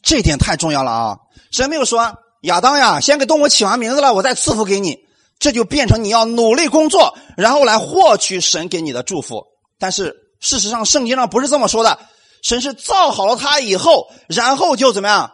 [0.00, 1.18] 这点太重要了啊！
[1.50, 5.06] 神没有说亚当呀，先给动物起完名字了，我再赐福给你。
[5.38, 9.46] 这就变成你要努力工作，然后来获取神给你的祝福。
[9.78, 11.98] 但是事实上，圣经上不是这么说的。
[12.42, 15.32] 神是造好了他以后，然后就怎么样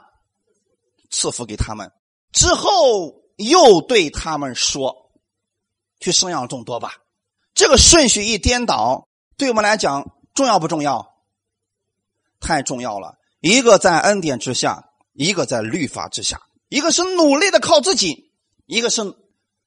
[1.11, 1.91] 赐福给他们，
[2.33, 5.11] 之后又对他们说
[6.01, 6.95] ：“去生养众多吧。”
[7.55, 11.15] 这个顺序一颠倒，对我们来讲重要不重要？
[12.41, 13.15] 太重要了！
[13.41, 18.33] 一个在恩典之下，一个在律法之下，一个是努力的靠自己，
[18.67, 19.03] 一个是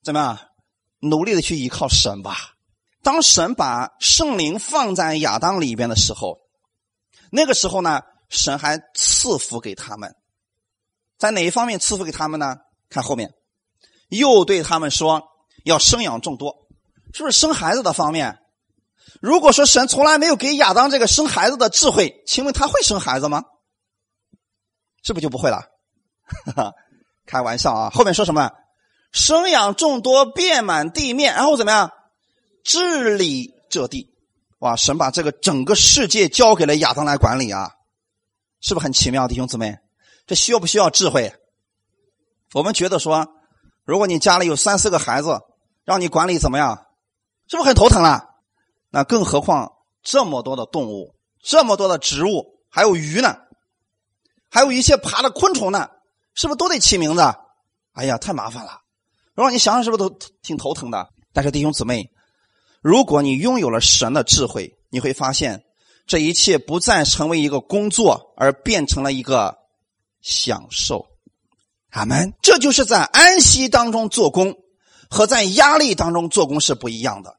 [0.04, 0.40] 怎么样
[1.00, 2.54] 努力的去依靠神吧。
[3.02, 6.38] 当神把圣灵放在亚当里边的时候。
[7.30, 10.16] 那个时候呢，神还赐福给他们，
[11.18, 12.56] 在哪一方面赐福给他们呢？
[12.90, 13.34] 看后面，
[14.08, 15.24] 又对他们说
[15.66, 16.56] 要生养众多，
[17.14, 18.40] 是不是生孩子的方面？
[19.22, 23.44] 如果说神从来没有给亚当这个生孩子的智慧，请问他会生孩子吗？
[25.08, 25.62] 是不是就不会了？
[27.26, 27.90] 开玩笑啊！
[27.92, 28.52] 后面说什么？
[29.14, 31.92] 生养众多，遍满地面，然后怎么样？
[32.66, 34.14] 治理这地。
[34.60, 34.76] 哇！
[34.76, 37.72] 神把这个整个世界交给了亚当来管理啊，
[38.60, 39.78] 是不是很奇妙，弟兄姊妹？
[40.26, 41.34] 这需要不需要智慧？
[42.54, 43.26] 我们觉得说，
[43.86, 45.40] 如果你家里有三四个孩子，
[45.86, 46.86] 让你管理怎么样？
[47.48, 48.26] 是不是很头疼啊？
[48.90, 49.72] 那更何况
[50.04, 53.38] 这么多的动物，这么多的植物，还有鱼呢，
[54.50, 55.90] 还有一些爬的昆虫呢，
[56.34, 57.22] 是不是都得起名字？
[57.94, 58.82] 哎呀，太麻烦了！
[59.34, 61.10] 如果你想想，是不是都挺头疼的？
[61.34, 62.10] 但是弟兄姊妹。
[62.82, 65.64] 如果你拥有了神的智慧，你会发现
[66.06, 69.58] 这一切不再成为一个工作，而变成了一个
[70.22, 71.08] 享受。
[71.90, 72.34] 阿门。
[72.42, 74.56] 这就是在安息当中做工，
[75.10, 77.38] 和在压力当中做工是不一样的。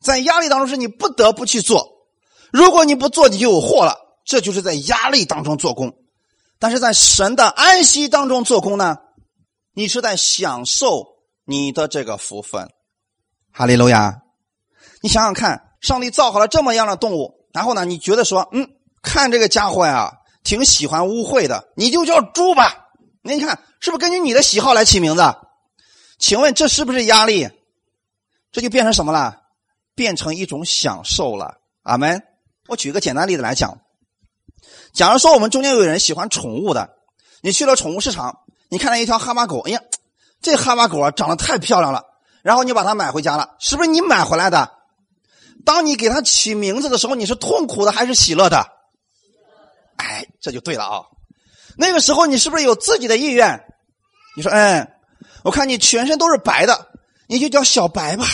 [0.00, 2.08] 在压力当中是你不得不去做。
[2.50, 3.96] 如果你不做，你就有祸了。
[4.24, 5.94] 这就是在压力当中做工。
[6.62, 8.98] 但是在神的安息当中做工呢，
[9.74, 11.04] 你是在享受
[11.44, 12.68] 你的这个福分。
[13.50, 14.22] 哈利路亚！
[15.00, 18.68] 你想想看，上帝造好了这么样的动物，然后呢，你觉得说，嗯，
[19.02, 22.90] 看这个家伙呀，挺喜欢污秽的，你就叫猪吧。
[23.22, 25.34] 那你看，是不是根据你的喜好来起名字？
[26.20, 27.50] 请问这是不是压力？
[28.52, 29.40] 这就变成什么了？
[29.96, 31.56] 变成一种享受了。
[31.82, 32.22] 阿门。
[32.68, 33.80] 我举个简单例子来讲。
[34.92, 36.90] 假如说我们中间有人喜欢宠物的，
[37.40, 39.80] 你去了宠物市场，你看到一条哈巴狗，哎呀，
[40.42, 42.04] 这哈巴狗啊长得太漂亮了，
[42.42, 44.70] 然后你把它买回家了，是不是你买回来的？
[45.64, 48.66] 当你给它起名字的时候，你是痛苦的还是喜乐的？
[49.96, 51.04] 哎，这就对了啊！
[51.78, 53.64] 那个时候你是不是有自己的意愿？
[54.36, 54.92] 你说，嗯，
[55.42, 56.92] 我看你全身都是白的，
[57.28, 58.26] 你就叫小白吧，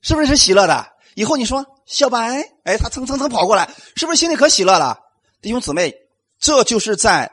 [0.00, 0.86] 是不是是喜乐的？
[1.16, 1.66] 以后你说。
[1.86, 5.00] 小白，哎，他蹭蹭蹭跑过来，是不是心里可喜乐了？
[5.42, 5.94] 弟兄姊妹，
[6.38, 7.32] 这就是在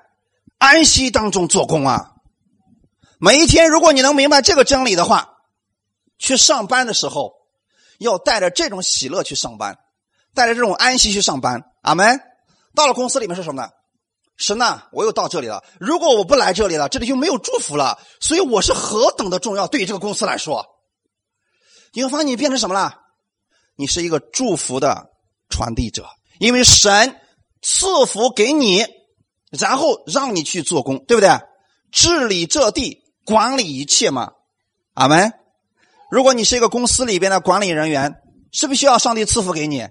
[0.58, 2.12] 安息当中做工啊！
[3.20, 5.38] 每一天，如果你能明白这个真理的话，
[6.18, 7.34] 去上班的时候
[8.00, 9.78] 要带着这种喜乐去上班，
[10.34, 11.64] 带着这种安息去上班。
[11.82, 12.20] 阿门。
[12.76, 13.70] 到了公司里面是什么呢？
[14.38, 15.64] 神呐，我又到这里了。
[15.80, 18.00] 如果我不来这里了，这里就没有祝福了。
[18.20, 20.66] 所以我是何等的重要，对于这个公司来说，
[21.94, 23.01] 你会发现你变成什么了？
[23.76, 25.10] 你是一个祝福的
[25.50, 26.06] 传递者，
[26.40, 27.20] 因为神
[27.62, 28.86] 赐福给你，
[29.50, 31.30] 然后让你去做工，对不对？
[31.92, 34.32] 治理这地，管理一切嘛。
[34.94, 35.34] 阿门。
[36.10, 38.16] 如果你是一个公司里边的管理人员，
[38.52, 39.88] 是不是需要上帝赐福给你？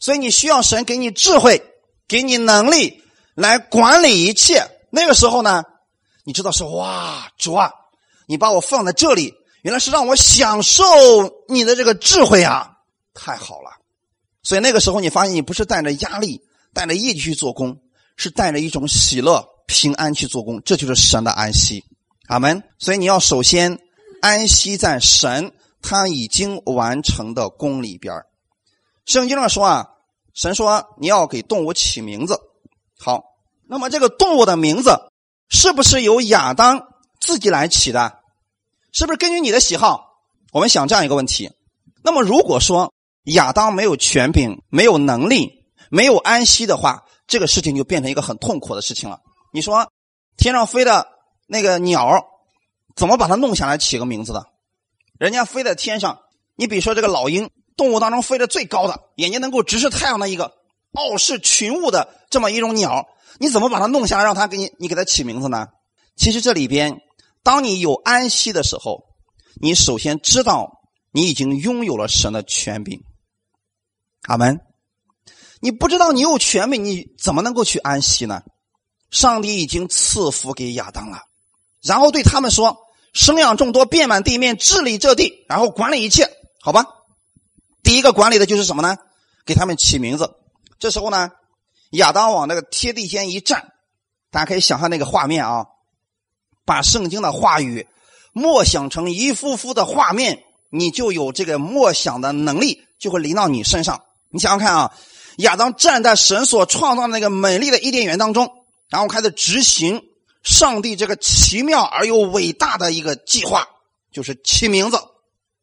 [0.00, 1.62] 所以你需要神给你智慧，
[2.06, 3.02] 给你能力
[3.34, 4.70] 来管理一切。
[4.90, 5.64] 那个时候呢，
[6.24, 7.70] 你知道是哇，主啊，
[8.26, 10.84] 你把我放在这里，原来是让我享受
[11.48, 12.75] 你的这个智慧啊。
[13.16, 13.70] 太好了，
[14.42, 17.80] 所以那个时候你发现你不是带着压力、带着业绩去做工，
[18.16, 21.84] 是带着一种喜乐、平安去做工，这就是神的安息。
[22.28, 22.62] 阿门。
[22.78, 23.80] 所以你要首先
[24.20, 28.22] 安息在神他已经完成的功里边
[29.04, 29.86] 圣经上说啊，
[30.34, 32.38] 神说你要给动物起名字。
[32.98, 33.22] 好，
[33.68, 35.10] 那么这个动物的名字
[35.48, 36.88] 是不是由亚当
[37.20, 38.20] 自己来起的？
[38.92, 40.20] 是不是根据你的喜好？
[40.52, 41.50] 我们想这样一个问题。
[42.02, 42.92] 那么如果说，
[43.26, 49.20] 亚当没有权柄，没有能力，没有安息的话，这个事情就变成一个很痛苦的事情了。
[49.52, 49.90] 你说，
[50.36, 51.08] 天上飞的
[51.46, 52.24] 那个鸟，
[52.94, 54.46] 怎么把它弄下来起个名字的？
[55.18, 56.20] 人家飞在天上，
[56.56, 60.52] 你比如说这个老鹰，动物当中飞得最高的，眼睛能够直视太阳的一个
[60.92, 63.06] 傲视群物的这么一种鸟，
[63.38, 65.66] 你怎么把它弄下来，让它给你，你给它起名字呢？
[66.16, 67.00] 其实这里边，
[67.42, 69.04] 当你有安息的时候，
[69.60, 73.02] 你首先知道你已经拥有了神的权柄。
[74.26, 74.60] 阿门。
[75.60, 78.42] 你不知道你有权柄，你怎么能够去安息呢？
[79.10, 81.22] 上帝已经赐福给亚当了，
[81.82, 82.76] 然后对他们说
[83.14, 86.84] ：“生养众多，遍满地面，治理这地，然后管理一切。”好吧。
[87.82, 88.98] 第一个管理的就是什么呢？
[89.46, 90.34] 给他们起名字。
[90.78, 91.30] 这时候呢，
[91.90, 93.72] 亚当往那个贴地间一站，
[94.30, 95.66] 大家可以想象那个画面啊，
[96.64, 97.86] 把圣经的话语
[98.32, 104.02] 默想成一幅幅的画面，你就有这个默想的能力，就会临到你身上。
[104.36, 104.92] 你想想看啊，
[105.38, 108.50] 亚当站在神所创造的那个美丽的伊甸园当中，
[108.90, 110.02] 然后开始执行
[110.42, 113.66] 上帝这个奇妙而又伟大的一个计划，
[114.12, 115.00] 就是起名字。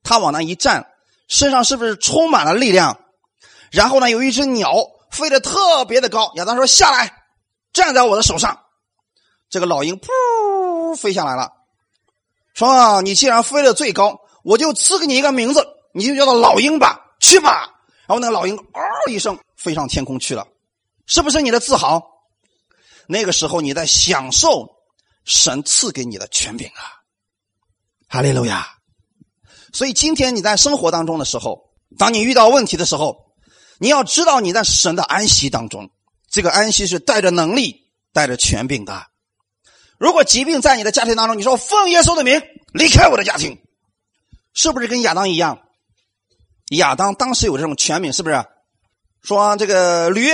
[0.02, 0.88] 他往那一站，
[1.28, 3.00] 身上是不是充满了力量？
[3.72, 4.74] 然后呢，有一只鸟
[5.12, 7.14] 飞得特别的高，亚当说：“下来，
[7.74, 8.60] 站在我的手上。”
[9.52, 11.52] 这个老鹰噗飞下来了，
[12.56, 17.70] 说：“你既然飞得最高，我就赐给你一个名字，你就叫做老鹰吧，去吧。”
[18.08, 20.48] 然后那个老鹰嗷一声飞上天空去了，
[21.06, 22.02] 是不是你的自豪？
[23.08, 24.70] 那个时候你在享受
[25.26, 27.04] 神赐给你的权柄啊！
[28.08, 28.68] 哈利路亚！
[29.72, 33.34] 所以今天你在生活当中的时候，当你遇到问题的时候，
[33.80, 35.90] 你要知道你在神的安息当中，
[36.30, 39.08] 这个安息是带着能力、带着权柄的。
[39.98, 42.42] 如果疾病在你的家庭当中，你说奉耶稣的名
[42.74, 43.58] 离开我的家庭，
[44.54, 45.63] 是不是跟亚当一样？
[46.76, 48.46] 亚当当时有这种权柄，是不是？
[49.22, 50.28] 说这个驴，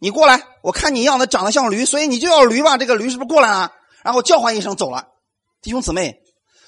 [0.00, 2.76] 你过来，我看你样子长得像驴，所以你就要驴吧。
[2.76, 3.72] 这个驴是不是过来了？
[4.02, 5.08] 然后叫唤一声走了。
[5.60, 6.20] 弟兄姊妹，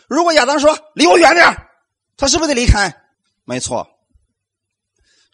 [0.09, 1.57] 如果亚当说离我远点
[2.17, 2.95] 他是不是得离开？
[3.45, 3.89] 没错，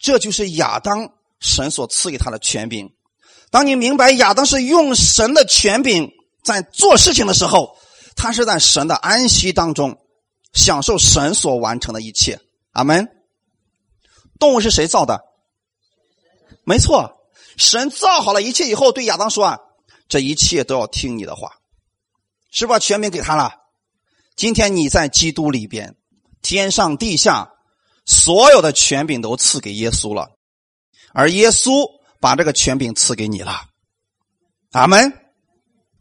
[0.01, 2.91] 这就是亚当神所赐给他的权柄。
[3.51, 6.11] 当你明白亚当是用神的权柄
[6.43, 7.77] 在做事情的时候，
[8.17, 9.99] 他是在神的安息当中
[10.55, 12.41] 享受神所完成的一切。
[12.73, 13.20] 阿门。
[14.41, 15.21] 动物是谁造的？
[16.65, 17.21] 没错，
[17.57, 19.59] 神造好了一切以后，对亚当说啊，
[20.09, 21.53] 这一切都要听你的话，
[22.51, 23.53] 是把权柄给他了。
[24.35, 25.95] 今天你在基督里边，
[26.43, 27.53] 天上地下
[28.05, 30.31] 所有的权柄都赐给耶稣了，
[31.13, 31.87] 而耶稣
[32.19, 33.67] 把这个权柄赐给你了。
[34.73, 35.13] 阿门。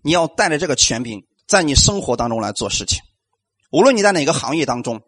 [0.01, 3.01] 你要带着这个权柄，在你生活当中来做事情。
[3.69, 5.01] 无论你在哪个行业当中，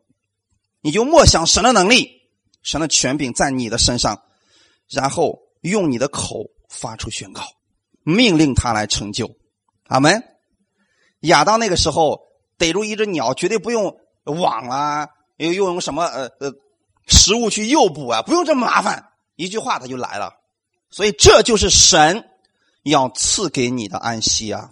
[0.81, 2.20] 你就默想神的能力，
[2.63, 4.21] 神的权柄在你的身上，
[4.89, 7.43] 然后用你的口发出宣告，
[8.03, 9.29] 命令他来成就。
[9.87, 10.23] 阿门。
[11.21, 12.29] 亚当那个时候。
[12.57, 16.53] 逮住一只鸟，绝对不用网啊，又用什么呃呃
[17.07, 19.03] 食物去诱捕啊，不用这么麻烦，
[19.35, 20.31] 一句话他就来了。
[20.91, 22.23] 所以这就是神
[22.83, 24.69] 要赐给你的安息啊！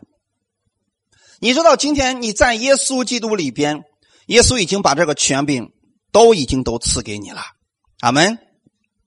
[1.39, 3.83] 你知道，今天你在耶稣基督里边，
[4.27, 5.73] 耶稣已经把这个权柄
[6.11, 7.41] 都已经都赐给你了，
[7.99, 8.39] 阿门。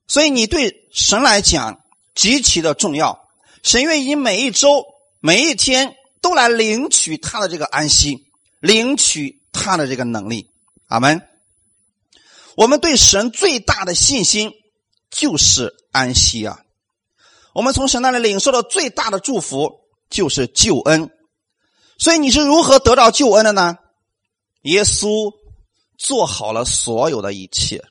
[0.07, 1.81] 所以你对神来讲
[2.15, 3.27] 极其的重要，
[3.63, 4.85] 神愿意每一周、
[5.19, 8.31] 每一天都来领取他的这个安息。
[8.59, 10.49] 领取他的这个能力，
[10.87, 11.21] 阿门。
[12.55, 14.53] 我们对神最大的信心
[15.11, 16.61] 就是安息啊！
[17.53, 21.09] 我们从神那里领受的最大的祝福就是救恩。
[21.97, 23.75] 所以你是如何得到救恩的呢？
[24.61, 25.33] 耶稣
[25.97, 27.83] 做好了所有的一切。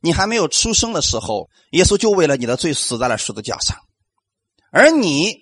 [0.00, 3.76] 你还没有出生的时候，耶稣就为了你的罪死在了十字架上。
[4.72, 5.36] 而你，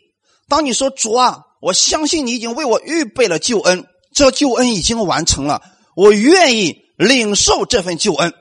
[0.49, 3.87] 当你说主啊，我相信你已经为我预备了救恩。
[4.13, 5.63] 这救恩已经完成了，
[5.95, 8.33] 我愿意领受这份救恩，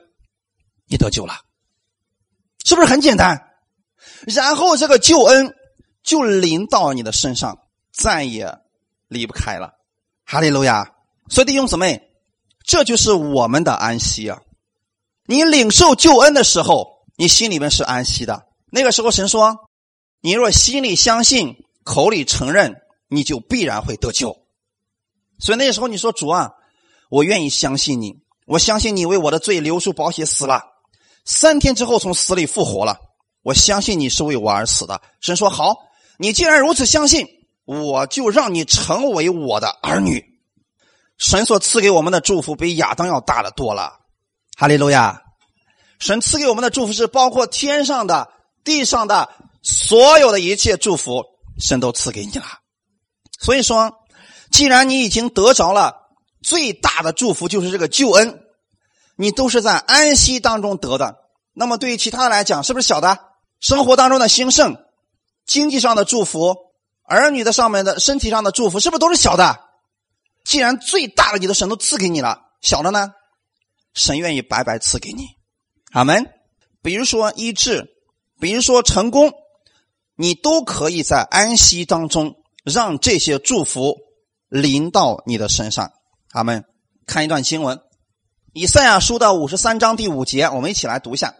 [0.88, 1.34] 你得救了，
[2.64, 3.38] 是不是很简单？
[4.26, 5.54] 然后这个救恩
[6.02, 7.58] 就临到你的身上，
[7.92, 8.58] 再也
[9.08, 9.72] 离不开了。
[10.24, 10.90] 哈利路亚！
[11.28, 12.00] 所以弟兄姊妹，
[12.64, 14.40] 这就是我们的安息啊！
[15.30, 18.46] 你领受救恩的时候，你心里面是安息的。
[18.70, 19.68] 那个时候，神说
[20.22, 24.38] ：“你若心里相信，口里承认，你就必然会得救。”
[25.38, 26.52] 所以那时候你说主啊，
[27.10, 28.14] 我愿意相信你，
[28.46, 30.62] 我相信你为我的罪流出宝血死了，
[31.26, 32.96] 三天之后从死里复活了，
[33.42, 35.02] 我相信你是为我而死的。
[35.20, 35.76] 神说好，
[36.16, 37.28] 你既然如此相信，
[37.66, 40.24] 我就让你成为我的儿女。
[41.18, 43.97] 神所赐给我们的祝福比亚当要大的多了，
[44.58, 45.22] 哈利路亚！
[46.00, 48.28] 神赐给我们的祝福是包括天上的、
[48.64, 49.30] 地上的
[49.62, 51.24] 所有的一切祝福，
[51.60, 52.44] 神都赐给你了。
[53.40, 53.94] 所以说。
[54.50, 56.08] 既然你已经得着了
[56.42, 58.40] 最大的祝福，就是这个救恩，
[59.14, 61.16] 你都是在安息当中得的。
[61.52, 63.18] 那么对于其他的来讲，是不是小的？
[63.60, 64.78] 生活当中的兴盛、
[65.46, 66.56] 经济上的祝福、
[67.04, 69.60] 儿女的上面的身体上的祝福，是不是都是小的？
[70.46, 73.10] 既然最大的你的神都赐给你了，小的呢？
[73.98, 75.26] 神愿意白白赐给你，
[75.92, 76.26] 阿门。
[76.80, 77.90] 比如说医治，
[78.40, 79.32] 比如说成功，
[80.16, 83.98] 你都可以在安息当中让这些祝福。
[84.50, 85.92] 临到你的身上，
[86.32, 86.64] 阿门。
[87.06, 87.76] 看一段经文，
[88.54, 91.34] 《以赛亚书》的五十三章第五节，我们一起来读一下。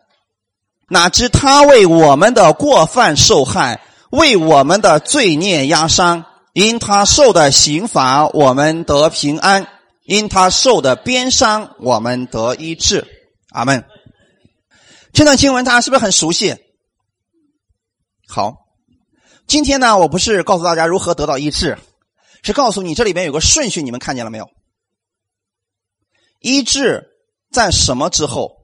[0.90, 6.27] 哪知他为我们的过犯受害，为我们的罪孽压伤。
[6.53, 9.64] 因他受的刑罚，我们得平安；
[10.09, 13.07] 因他受的鞭伤，我们得医治。
[13.51, 13.85] 阿门。
[15.12, 16.57] 这段经文大家是不是很熟悉？
[18.27, 18.55] 好，
[19.47, 21.79] 今天呢，我不是告诉大家如何得到医治。
[22.42, 24.49] 是告诉你，这里边有个顺序，你们看见了没有？
[26.40, 27.07] 医治
[27.53, 28.57] 在什么之后？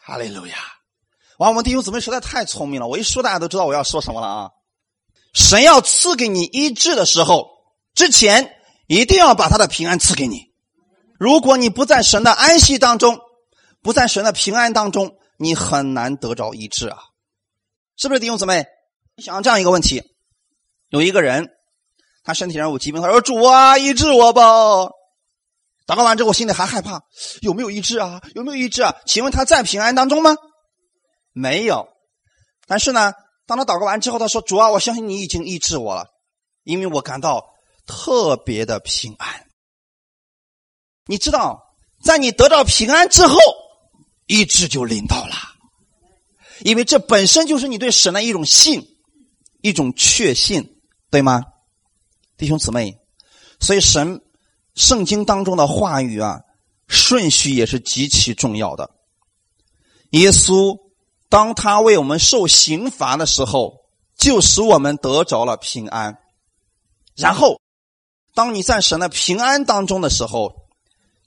[0.00, 0.56] 哈利路亚！
[1.38, 4.50] 哇，我们弟兄姊妹实在太聪明了，我一说大家都知道我要说什么了啊！
[5.34, 7.48] 神要赐给你医治的时候，
[7.94, 8.56] 之前
[8.92, 10.52] 一定要把他的平安赐给你。
[11.18, 13.18] 如果你不在神的安息当中，
[13.80, 16.98] 不在神的平安当中，你很难得着医治啊！
[17.96, 18.66] 是不是弟兄姊妹？
[19.16, 20.02] 你想这样一个问题：
[20.90, 21.48] 有一个人。
[22.22, 24.42] 他身体上有疾病，他说：“主啊，医治我吧！”
[25.88, 27.00] 祷告完之后，心里还害怕，
[27.40, 28.20] 有没有医治啊？
[28.34, 28.94] 有没有医治啊？
[29.06, 30.36] 请问他在平安当中吗？
[31.32, 31.88] 没有。
[32.66, 33.14] 但是呢，
[33.46, 36.10] 当他祷告完之后，他说：“主啊，我相信你已经医治我了，
[36.62, 37.51] 因为我感到
[37.86, 39.46] 特别的平安。”
[41.06, 43.36] 你知道，在你得到平安之后，
[44.26, 45.34] 医治就临到了，
[46.60, 48.86] 因为这本身就是你对神的一种信，
[49.60, 50.80] 一种确信，
[51.10, 51.44] 对吗？
[52.36, 52.98] 弟兄姊妹，
[53.60, 54.20] 所以神
[54.74, 56.40] 圣经当中的话语啊，
[56.88, 58.90] 顺序也是极其重要的。
[60.10, 60.78] 耶稣
[61.28, 63.80] 当他为我们受刑罚的时候，
[64.16, 66.18] 就使我们得着了平安。
[67.16, 67.60] 然后，
[68.34, 70.52] 当你在神的平安当中的时候，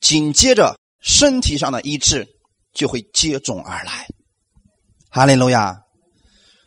[0.02, 2.28] 紧接着身体上的医治
[2.74, 4.08] 就会接踵而来。
[5.10, 5.82] 哈利路亚！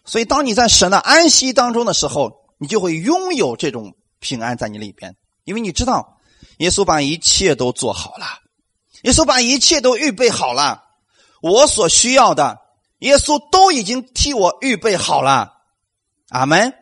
[0.05, 6.18] 所以，当你在神的安息当中的时候，你就会拥有这种平安在你里边，因为你知道，
[6.59, 8.26] 耶稣把一切都做好了，
[9.03, 10.82] 耶稣把一切都预备好了，
[11.43, 12.59] 我所需要的，
[13.01, 15.53] 耶稣都已经替我预备好了。
[16.30, 16.72] 阿门。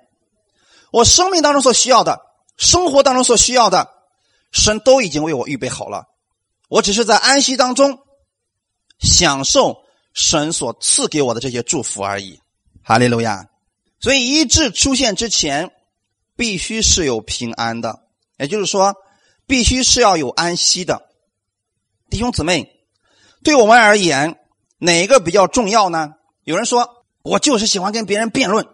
[0.92, 2.20] 我生命当中所需要的，
[2.56, 3.88] 生活当中所需要的，
[4.52, 6.06] 神都已经为我预备好了。
[6.68, 8.00] 我只是在安息当中
[8.98, 12.40] 享受神所赐给我的这些祝福而已。
[12.82, 13.48] 哈利路亚！
[14.00, 15.70] 所以医治出现之前，
[16.36, 18.00] 必须是有平安的，
[18.38, 18.94] 也就是说，
[19.46, 21.08] 必须是要有安息的。
[22.08, 22.70] 弟兄姊妹，
[23.42, 24.38] 对我们而言，
[24.78, 26.14] 哪个比较重要呢？
[26.44, 28.66] 有人说，我就是喜欢跟别人辩论，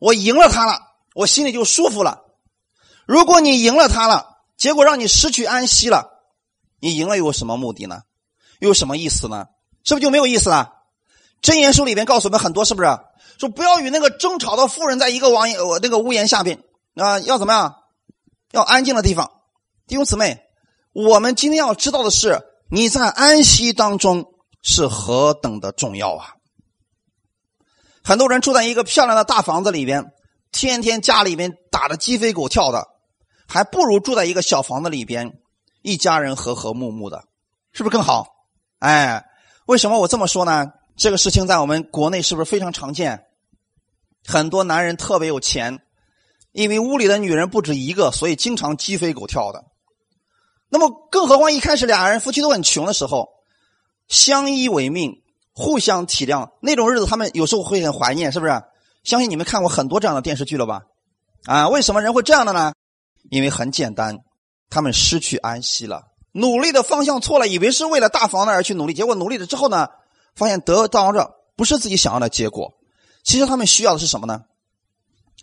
[0.00, 0.78] 我赢了他了，
[1.14, 2.22] 我心里就舒服了。
[3.06, 6.08] 如果你赢了他了，结果让你失去安息了。
[6.80, 8.02] 你赢了有什么目的呢？
[8.58, 9.46] 有什么意思呢？
[9.84, 10.72] 是不是就没有意思了？
[11.40, 12.88] 真言书里面告诉我们很多，是不是？
[13.38, 16.62] 说不要与那个争吵的妇人在一个网我那个屋檐下边
[16.94, 17.74] 啊，要怎么样？
[18.52, 19.32] 要安静的地方。
[19.88, 20.42] 弟兄姊妹，
[20.92, 22.40] 我们今天要知道的是，
[22.70, 24.26] 你在安息当中
[24.62, 26.34] 是何等的重要啊！
[28.04, 30.12] 很多人住在一个漂亮的大房子里边，
[30.52, 32.86] 天天家里面打的鸡飞狗跳的，
[33.52, 35.38] 还不如住在一个小房子里边。
[35.82, 37.24] 一家人和和睦睦的，
[37.72, 38.46] 是不是更好？
[38.78, 39.26] 哎，
[39.66, 40.72] 为什么我这么说呢？
[40.96, 43.26] 这个事情在我们国内是不是非常常见？
[44.24, 45.80] 很多男人特别有钱，
[46.52, 49.64] 因为屋里的女人不止一个，所以经常鸡飞狗跳的。
[50.70, 53.28] 那么，更何况一开始俩人夫妻都很穷的时候，
[54.08, 55.20] 相依为命，
[55.52, 58.62] 互相体谅，那种日子他们有时候会很怀念，是不是？
[59.04, 60.82] 相信你们看过很多这样的电视剧了吧？
[61.44, 62.72] 啊，为什么人会这样的呢？
[63.30, 64.18] 因为很简单。
[64.74, 69.88] 他们失去安息了，努力的方向错了，以为是为了大房子而去努力，结果努力了之后呢，
[70.34, 72.72] 发现得到着不是自己想要的结果。
[73.22, 74.40] 其实他们需要的是什么呢？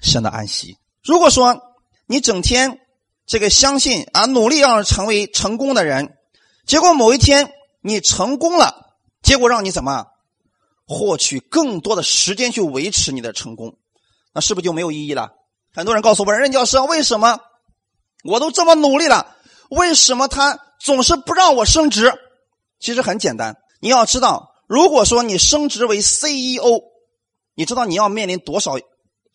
[0.02, 0.80] 神的安息。
[1.04, 1.62] 如果说
[2.08, 2.80] 你整天
[3.28, 6.18] 这个相信啊，努力让成为成功的人，
[6.66, 7.52] 结果某一天
[7.82, 10.08] 你成功了，结果让你怎么
[10.88, 13.78] 获取更多的时间去维持你的成功，
[14.34, 15.34] 那是不是就没有意义了？
[15.72, 17.38] 很多人告诉我，任教师为什么？
[18.24, 19.36] 我都这么努力了，
[19.70, 22.14] 为什么他总是不让我升职？
[22.80, 26.82] 其实很简单，你要知道，如果说你升职为 CEO，
[27.56, 28.78] 你知道你要面临多少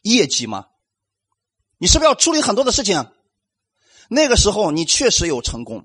[0.03, 0.67] 业绩吗？
[1.79, 3.11] 你是不是要处理很多的事情？
[4.09, 5.85] 那个时候你确实有成功，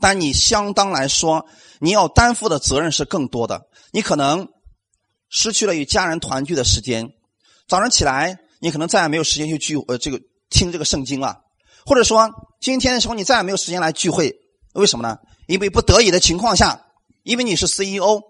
[0.00, 1.46] 但你相当来说，
[1.80, 3.68] 你要担负的责任是更多的。
[3.90, 4.48] 你可能
[5.28, 7.12] 失去了与家人团聚的时间，
[7.66, 11.42] 早上起来你可能再也没有时间去聚呃这个听这个圣经了。
[11.88, 12.30] 或者说，
[12.60, 14.36] 今天的时候你再也没有时间来聚会，
[14.74, 15.16] 为什么呢？
[15.46, 16.84] 因为不得已的情况下，
[17.22, 18.20] 因为你是 CEO，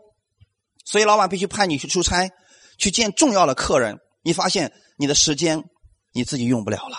[0.84, 2.30] 所以老板必须派你去出差，
[2.78, 3.98] 去见重要的客人。
[4.22, 5.64] 你发现你的时间
[6.12, 6.98] 你自己用不了了。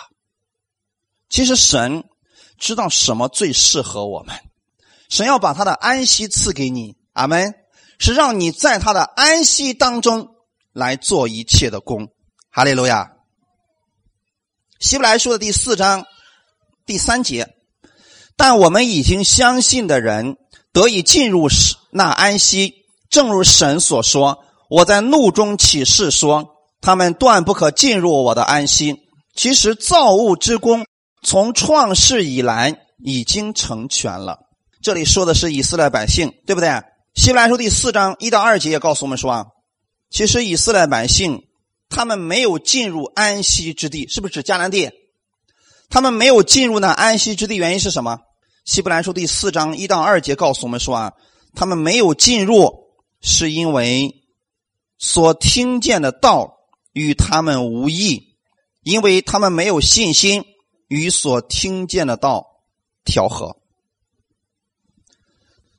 [1.30, 2.04] 其实神
[2.58, 4.36] 知道什么最适合我们，
[5.08, 7.54] 神要把他的安息赐给你，阿门，
[7.98, 10.28] 是让你在他的安息当中
[10.74, 12.10] 来做一切的工。
[12.50, 13.12] 哈利路亚。
[14.78, 16.04] 希伯来书的第四章。
[16.86, 17.54] 第三节，
[18.36, 20.36] 但我们已经相信的人
[20.72, 21.48] 得以进入
[21.90, 22.74] 那安息，
[23.08, 26.48] 正如神所说：“我在怒中起誓说，
[26.80, 28.96] 他们断不可进入我的安息。”
[29.34, 30.84] 其实造物之功
[31.22, 34.40] 从创世以来已经成全了。
[34.82, 36.68] 这里说的是以色列百姓，对不对？
[37.14, 39.46] 希伯来书第四章一到二节也告诉我们说啊，
[40.10, 41.44] 其实以色列百姓
[41.88, 44.90] 他们没有进入安息之地，是不是指迦南地？
[45.90, 48.20] 他们没有进入那安息之地，原因是什么？
[48.64, 51.12] 希伯来书第四章一到二节告诉我们说啊，
[51.56, 54.22] 他们没有进入，是因为
[54.98, 56.58] 所听见的道
[56.92, 58.36] 与他们无异，
[58.82, 60.44] 因为他们没有信心
[60.86, 62.46] 与所听见的道
[63.04, 63.56] 调和。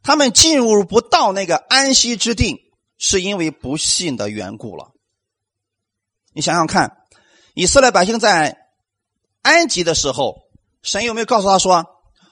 [0.03, 4.91] 他们进入不到那个安息之地，是因为不信的缘故了。
[6.33, 6.97] 你想想看，
[7.53, 8.60] 以色列百姓在。
[9.43, 10.43] 埃及的时候，
[10.81, 11.85] 神有没有告诉他说：“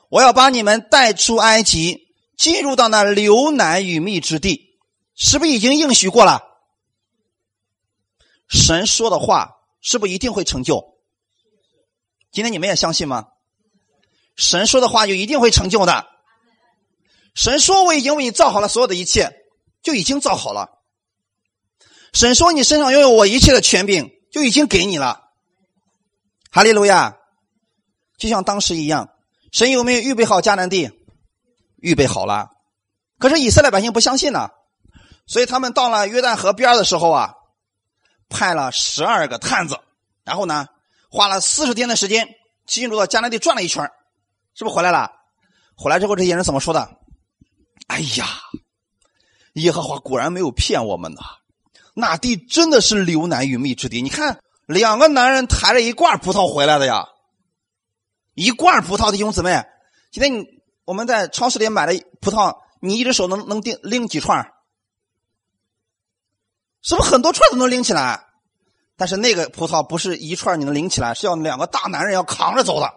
[0.10, 2.08] 我要把你们带出埃及，
[2.38, 4.78] 进入到那流奶与蜜之地？”
[5.16, 6.42] 是不是已经应许过了？
[8.48, 10.96] 神说的话是不是一定会成就？
[12.32, 13.26] 今天你们也相信吗？
[14.36, 16.08] 神说的话就一定会成就的。
[17.36, 19.34] 神说：“我已经为你造好了所有的一切，
[19.84, 20.70] 就已经造好了。”
[22.14, 25.26] 神说：“你身上拥有我一切的权柄，就已经给你了。”
[26.52, 27.18] 哈利路亚，
[28.18, 29.10] 就像当时一样，
[29.52, 30.92] 神有没有预备好迦南地？
[31.78, 32.50] 预备好了。
[33.20, 34.50] 可是以色列百姓不相信呢，
[35.28, 37.34] 所以他们到了约旦河边的时候啊，
[38.30, 39.80] 派了十二个探子，
[40.24, 40.68] 然后呢，
[41.10, 42.28] 花了四十天的时间
[42.66, 43.84] 进入到迦南地转了一圈，
[44.56, 45.12] 是不是回来了？
[45.76, 46.98] 回来之后，这些人怎么说的？
[47.88, 48.26] 哎呀，
[49.54, 51.22] 耶和华果然没有骗我们呐，
[51.94, 54.02] 那地真的是流奶与蜜之地。
[54.02, 57.08] 你看，两个男人抬着一罐葡萄回来的呀，
[58.36, 59.66] 一罐葡萄，弟兄姊妹，
[60.12, 60.46] 今天你
[60.86, 62.56] 我们在超市里买的葡萄。
[62.80, 64.54] 你一只手能能拎拎几串？
[66.84, 68.28] 是不是很多串都能拎起来？
[68.96, 72.94] 但是那个葡萄不是一串你能拎起来，是要两个大男人要扛着走的。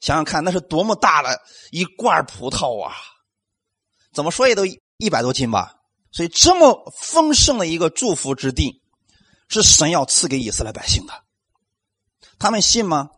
[0.00, 1.42] 想想看，那是多么大的
[1.72, 2.94] 一罐葡萄啊！
[4.12, 4.64] 怎么说也都
[4.96, 5.74] 一百多斤吧。
[6.12, 8.80] 所以这么丰盛的一个祝福之地，
[9.62, 11.12] 是神要赐给以色列百姓的。
[12.38, 13.10] 他们信吗？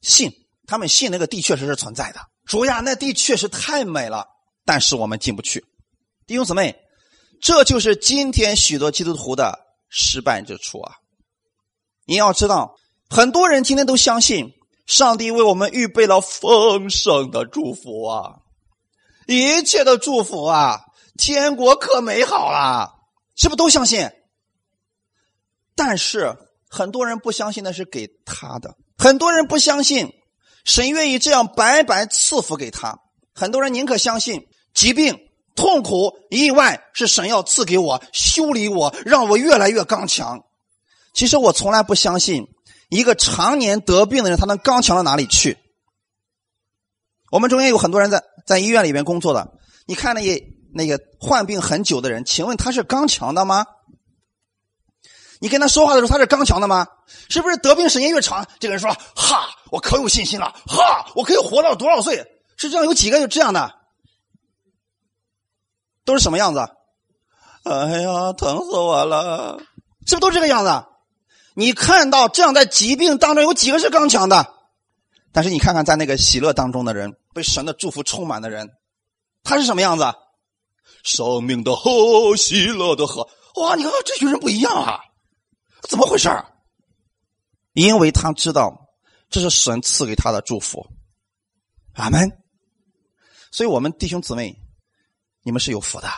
[0.00, 0.32] 信，
[0.66, 2.20] 他们信那个地确实是存在的。
[2.44, 4.26] 主呀，那地确实太美了，
[4.64, 5.64] 但是我们进不去。
[6.26, 6.76] 弟兄姊妹，
[7.40, 10.94] 这就是今天许多基督徒的失败之处啊！
[12.04, 12.76] 你要知道，
[13.10, 14.52] 很多人今天都相信
[14.86, 18.36] 上帝为我们预备了丰盛的祝福啊，
[19.26, 20.80] 一切的祝福啊，
[21.18, 22.94] 天国可美好了，
[23.34, 24.08] 是不是都相信？
[25.76, 26.36] 但是
[26.68, 30.10] 很多人不相信那是给他的，很多人不相信。
[30.64, 32.98] 神愿意这样白白赐福给他，
[33.32, 35.16] 很多人宁可相信疾病、
[35.54, 40.42] 痛苦、意外是神要赐给我、修理我，让我越来越刚强。
[41.14, 42.48] 其实我从来不相信
[42.88, 45.56] 一个常年得病的人他能刚强到哪里去。
[47.30, 49.52] 我们中间有很多人在在医院里面工作的，
[49.86, 50.42] 你看那些
[50.74, 53.66] 那个患病很久的人，请问他是刚强的吗？
[55.40, 56.86] 你跟他说话的时候，他是刚强的吗？
[57.28, 62.16] 是不是得病时间越长，这个人说：“哈，我可有信心了，哈，我可以活到多少岁？”
[62.56, 63.74] 实际上有几个就这样的，
[66.04, 66.60] 都是什么样子？
[67.64, 69.58] 哎呀，疼死我了！
[70.06, 70.84] 是不是都这个样子？
[71.54, 74.54] 你看到这样在疾病当中有几个是刚强的？
[75.32, 78.70] 但是你看看在那个喜乐当中的人，被神的祝福充满的人，
[79.42, 80.14] 他是什么样子？
[81.02, 83.28] 生命的河，喜乐的河。
[83.56, 85.00] 哇，你看这群人不一样啊！
[85.88, 86.28] 怎么回事
[87.72, 88.88] 因为他知道
[89.30, 90.86] 这是神赐给他的祝福，
[91.94, 92.30] 阿门。
[93.52, 94.56] 所以，我们弟兄姊妹，
[95.42, 96.08] 你们是有福的，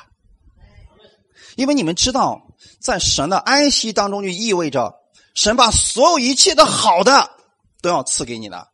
[1.57, 2.41] 因为你们知道，
[2.81, 4.95] 在神的安息当中，就意味着
[5.35, 7.31] 神把所有一切的好的
[7.83, 8.69] 都要赐给你的。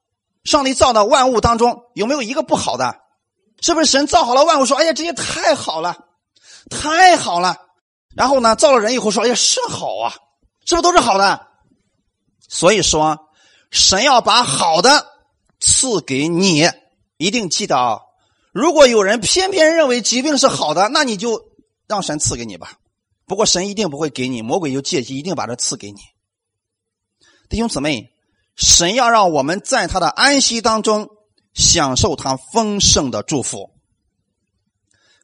[0.45, 3.01] 上帝造的万物当中有没有一个不好的？
[3.61, 5.97] 是不是神造好了万物，说：“哎呀，这些太好了，
[6.71, 7.57] 太好了。”
[8.15, 10.15] 然后呢，造了人以后说：“哎呀，是好啊。”
[10.65, 11.49] 是不都是好的？
[12.49, 13.31] 所以说，
[13.71, 15.07] 神要把好的
[15.61, 16.69] 赐给你，
[17.17, 18.01] 一定记得啊！
[18.53, 21.41] 如果有人偏偏认为疾病是好的，那你就
[21.87, 22.79] 让神赐给你吧。
[23.27, 26.01] 不过神一定不会给你，魔鬼就借机一定把这赐给你。
[27.49, 28.13] 弟兄姊妹，
[28.55, 31.09] 神要让我们在他的安息当中
[31.55, 33.71] 享受他丰盛的祝福。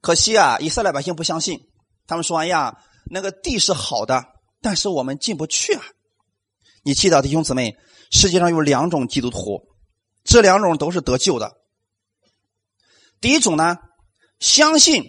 [0.01, 1.69] 可惜啊，以色列百姓不相信，
[2.07, 4.25] 他们说：“哎呀，那个地是好的。”
[4.63, 5.83] 但是我们进不去啊！
[6.83, 7.77] 你记得弟兄姊妹，
[8.11, 9.69] 世界上有两种基督徒，
[10.25, 11.57] 这两种都是得救的。
[13.21, 13.79] 第一种呢，
[14.39, 15.05] 相信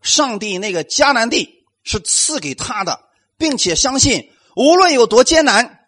[0.00, 3.00] 上帝那个迦南地是赐给他的，
[3.36, 5.80] 并且相信无论有多艰难，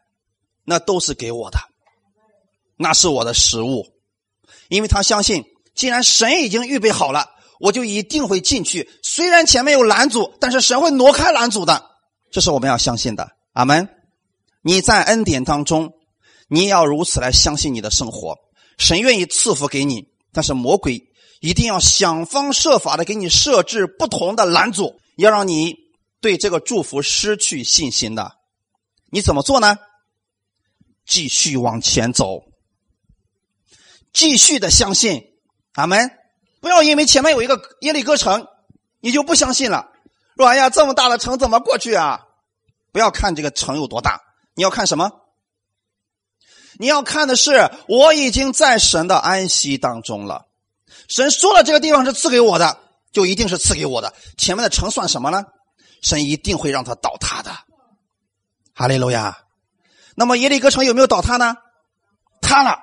[0.64, 1.58] 那都是给我的，
[2.76, 3.86] 那是我的食物，
[4.68, 5.44] 因为他相信，
[5.74, 7.30] 既然神已经预备好了，
[7.60, 8.90] 我就一定会进去。
[9.02, 11.95] 虽然前面有拦阻，但是神会挪开拦阻的。
[12.36, 13.88] 这是我们要相信的，阿门。
[14.60, 15.94] 你在恩典当中，
[16.48, 18.36] 你要如此来相信你的生活。
[18.76, 21.02] 神愿意赐福给你，但是魔鬼
[21.40, 25.76] 一定要想方设法的给你设置不同的拦阻，要让你
[26.20, 28.32] 对这个祝福失去信心的。
[29.10, 29.78] 你怎么做呢？
[31.06, 32.42] 继续往前走，
[34.12, 35.22] 继续的相信，
[35.72, 36.10] 阿门。
[36.60, 38.46] 不要因为前面有一个耶利哥城，
[39.00, 39.88] 你就不相信了。
[40.36, 42.24] 说：“哎呀，这么大的城怎么过去啊？”
[42.96, 44.22] 不要看这个城有多大，
[44.54, 45.12] 你要看什么？
[46.78, 50.46] 你要看的是我已经在神的安息当中了。
[51.06, 52.80] 神说了，这个地方是赐给我的，
[53.12, 54.14] 就一定是赐给我的。
[54.38, 55.44] 前面的城算什么呢？
[56.00, 57.54] 神一定会让它倒塌的。
[58.72, 59.40] 哈利路亚。
[60.14, 61.54] 那么耶利哥城有没有倒塌呢？
[62.40, 62.78] 塌了。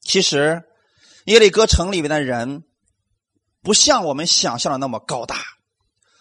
[0.00, 0.62] 其实
[1.26, 2.64] 耶利哥城里面的人
[3.60, 5.36] 不像我们想象的那么高大，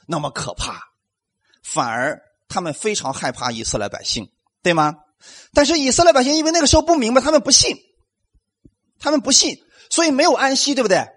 [0.05, 0.89] 那么可怕，
[1.63, 2.26] 反而。
[2.47, 4.29] 他们非常害怕以色列百姓，
[4.63, 4.95] 对吗？
[5.53, 7.75] 但是以色列百姓因为那个时候不明白，他们不信，
[8.99, 9.57] 他们不信，
[9.89, 11.07] 所以没有安息，对不对？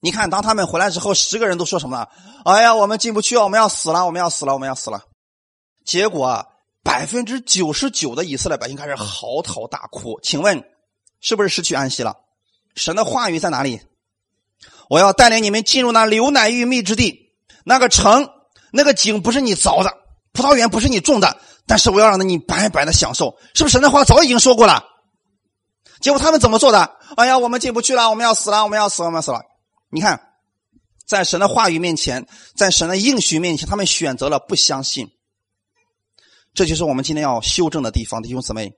[0.00, 2.08] 你看，当他们回来之后，十个人都说什么了？
[2.44, 5.02] 哎呀，我们进不去，我们要死了，我们要死了，我们要死了。
[5.84, 6.46] 结果
[6.82, 10.20] 百分之九十九的以色列百姓开始嚎啕大哭。
[10.22, 10.62] 请问，
[11.20, 12.16] 是不是失去安息了？
[12.74, 13.80] 神的话语在哪里？
[14.88, 17.32] 我要带领你们进入那流奶与蜜之地，
[17.64, 18.28] 那个城，
[18.70, 19.92] 那个井不是你凿的，
[20.36, 23.36] 葡萄园不是你种的，但是我要让你白白的享受。
[23.54, 24.84] 是不是神的话早已经说过了？
[26.00, 26.92] 结果他们怎么做的？
[27.16, 29.40] 哎呀，我们进不去了，我们要死了，我们要死了，我们要死了。
[29.90, 30.20] 你看，
[31.06, 35.08] 在神的话语面前，在神的应许面前，他们选择了不相信。
[36.54, 38.72] 这就是我们今天要修正的地方，弟兄姊妹。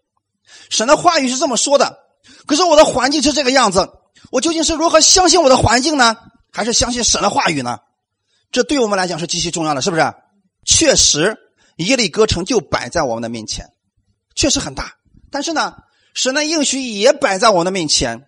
[0.71, 1.99] 神的话语是这么说的，
[2.47, 3.91] 可是我的环境是这个样子，
[4.31, 6.17] 我究竟是如何相信我的环境呢？
[6.53, 7.79] 还是相信神的话语呢？
[8.51, 10.15] 这对我们来讲是极其重要的，是不是？
[10.65, 11.37] 确实，
[11.79, 13.72] 耶利哥城就摆在我们的面前，
[14.35, 14.95] 确实很大。
[15.31, 15.76] 但是呢，
[16.14, 18.26] 神的应许也摆在我们的面前。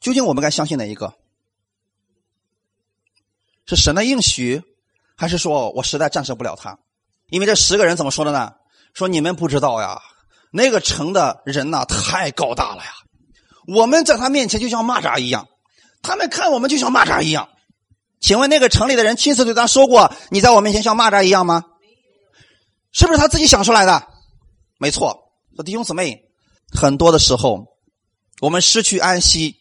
[0.00, 1.14] 究竟我们该相信哪一个？
[3.66, 4.62] 是神的应许，
[5.16, 6.78] 还是说我实在战胜不了他？
[7.28, 8.52] 因为这十个人怎么说的呢？
[8.94, 10.00] 说你们不知道呀，
[10.50, 12.90] 那个城的人呐太高大了呀，
[13.66, 15.48] 我们在他面前就像蚂蚱一样，
[16.02, 17.48] 他们看我们就像蚂蚱一样。
[18.20, 21.64] 请问那个城里的人亲自对他说过：“你在我面前像蚂蚱一样吗？”
[22.96, 24.08] 是不是他自己想出来的？
[24.78, 25.30] 没错，
[25.66, 26.18] 弟兄姊妹，
[26.72, 27.66] 很多的时候
[28.40, 29.56] 我们失去安息，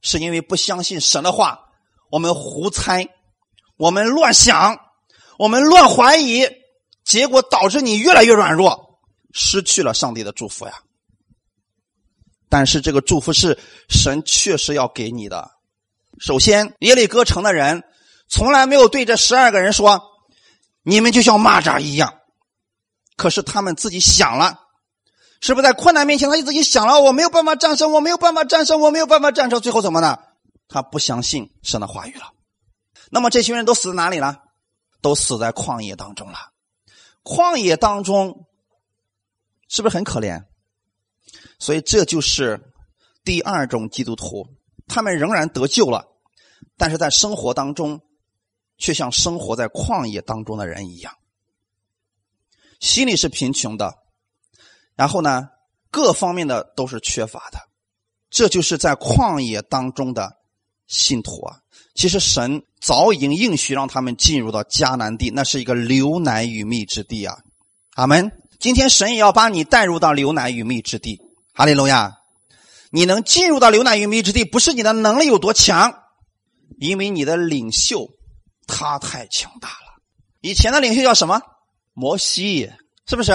[0.00, 1.60] 是因为不相信神的话，
[2.10, 3.06] 我们胡猜，
[3.76, 4.78] 我们乱想，
[5.38, 6.48] 我们乱怀疑。
[7.04, 9.00] 结果导致你越来越软弱，
[9.32, 10.72] 失去了上帝的祝福呀。
[12.48, 13.58] 但是这个祝福是
[13.90, 15.50] 神确实要给你的。
[16.18, 17.82] 首先，耶利哥城的人
[18.26, 20.02] 从来没有对这十二个人说
[20.82, 22.14] ：“你们就像蚂蚱一样。”
[23.20, 24.60] 可是他们自己想了，
[25.42, 30.18] 是不是在困难面前，他就自己想了：“我没有办法战胜，我没有办法战胜，我没有办法战胜。”最后怎么呢？
[30.68, 32.32] 他不相信神的话语了。
[33.10, 34.38] 那么这群人都死在哪里了？
[35.02, 36.38] 都死在旷野当中了。
[37.22, 38.46] 旷野当中，
[39.68, 40.44] 是不是很可怜？
[41.58, 42.72] 所以这就是
[43.22, 44.46] 第二种基督徒，
[44.88, 46.06] 他们仍然得救了，
[46.78, 48.00] 但是在生活当中，
[48.78, 51.12] 却像生活在旷野当中的人一样，
[52.80, 53.94] 心里是贫穷的，
[54.96, 55.48] 然后呢，
[55.90, 57.60] 各方面的都是缺乏的，
[58.30, 60.32] 这就是在旷野当中的
[60.86, 61.58] 信徒啊。
[61.94, 67.36] 其实神早已经应许让他们进入到迦南地，那是一个流奶与蜜之地啊！
[67.94, 68.32] 阿门。
[68.58, 71.18] 今天神也要把你带入到流奶与蜜之地，
[71.54, 72.18] 哈利路亚！
[72.90, 75.94] 你能进入到流奶与蜜之地，不是你的能力有多强，
[76.78, 78.08] 因为你的领袖
[78.66, 80.02] 他太强大了。
[80.40, 81.40] 以前的领袖叫什么？
[81.92, 82.70] 摩西，
[83.06, 83.32] 是不是？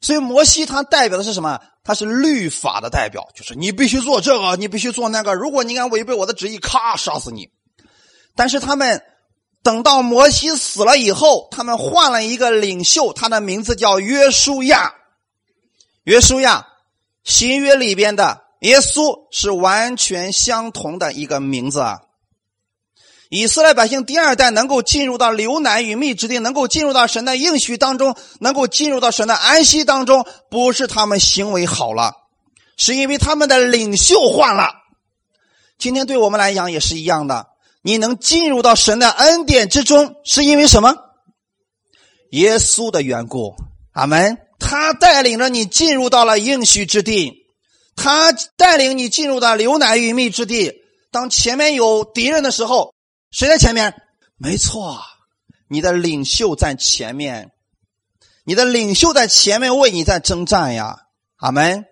[0.00, 1.60] 所以摩西他代表的是什么？
[1.84, 5.34] 他是律法的代表，就是你必须做这个，你必须做那个。
[5.34, 7.50] 如果你敢违背我的旨意，咔，杀死你。
[8.36, 9.02] 但是他们
[9.62, 14.94] 等到摩西死了以后，他们换了一个领袖，他的名字叫约书亚。
[16.04, 16.66] 约书亚，
[17.24, 22.00] 新约里边的耶稣是完全相同的一个名字啊。
[23.34, 32.12] 以色列百姓第二代能够进入到流奶与蜜之地，能够进入到神的应许当中，能够进入到神的安息当中，不是他们行为好了，
[32.76, 34.68] 是因为他们的领袖换了。
[35.78, 37.46] 今天对我们来讲也是一样的。
[37.80, 40.94] 你能进入到神的恩典之中，是因为什么？
[42.32, 43.54] 耶稣的缘故。
[43.92, 44.36] 阿门。
[44.58, 47.32] 他带领着你进入到了应许之地，
[47.96, 50.74] 他带领你进入到流奶与蜜之地。
[51.10, 52.91] 当前面有敌人的时候，
[53.32, 53.94] 谁在前面？
[54.36, 55.00] 没错，
[55.68, 57.50] 你的领袖在前面，
[58.44, 61.06] 你的领袖在前面为你在征战呀。
[61.36, 61.86] 阿门。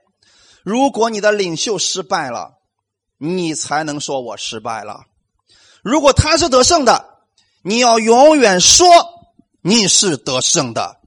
[0.62, 2.58] 如果你的领袖失败了，
[3.16, 5.00] 你才能说我失败了。
[5.82, 7.24] 如果他是得胜的，
[7.62, 8.86] 你要永远说
[9.62, 11.00] 你是得胜的，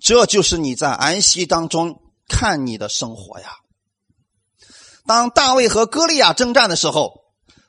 [0.00, 3.52] 这就是你在安息当中看你的生活呀。
[5.06, 7.27] 当大卫和歌利亚征战的时候，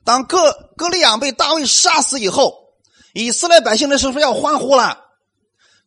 [0.10, 2.74] 当歌歌利亚被大卫杀死以后，
[3.14, 4.98] 以色列百姓的是不是要欢呼了？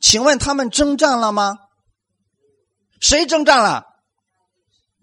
[0.01, 1.59] 请问他们征战了吗？
[3.01, 3.85] 谁征战了？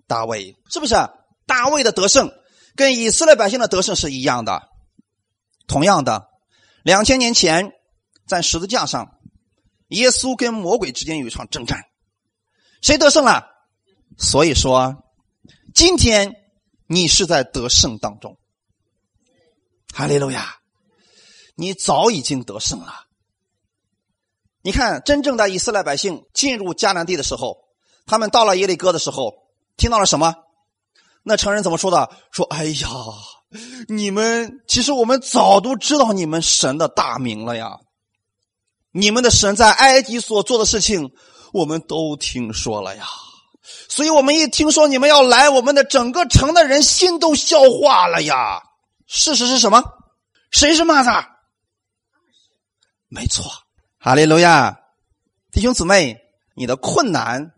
[0.07, 0.95] 大卫是不是？
[1.45, 2.31] 大卫的得胜
[2.77, 4.69] 跟以色列百姓的得胜是一样的。
[5.67, 6.29] 同样的，
[6.83, 7.73] 两千年前
[8.25, 9.17] 在十字架上，
[9.89, 11.81] 耶稣跟魔鬼之间有一场征战，
[12.81, 13.43] 谁得胜了？
[14.17, 14.95] 所以说，
[15.75, 16.35] 今天
[16.87, 18.37] 你是在得胜当中，
[19.93, 20.55] 哈利路亚！
[21.55, 23.05] 你早已经得胜了。
[24.61, 27.57] 你看，真正的以色列百姓进入迦南地的时候，
[28.05, 29.33] 他们到了耶利哥的时候，
[29.77, 30.35] 听到了什么？
[31.23, 32.09] 那城人怎么说的？
[32.31, 32.87] 说：“哎呀，
[33.87, 37.77] 你们其实我们早都知道你们神的大名了呀。
[38.91, 41.11] 你们的神在埃及所做的事情，
[41.51, 43.05] 我们都听说了呀。
[43.89, 48.61] 所以我们一听说你们要来，我们的整个城的人心都消化了呀。
[49.11, 49.83] 事实是什么？
[50.51, 51.25] 谁是蚂蚱？
[53.07, 53.51] 没错，
[53.97, 54.81] 哈利路亚，
[55.51, 56.21] 弟兄姊妹，
[56.53, 57.53] 你的困难，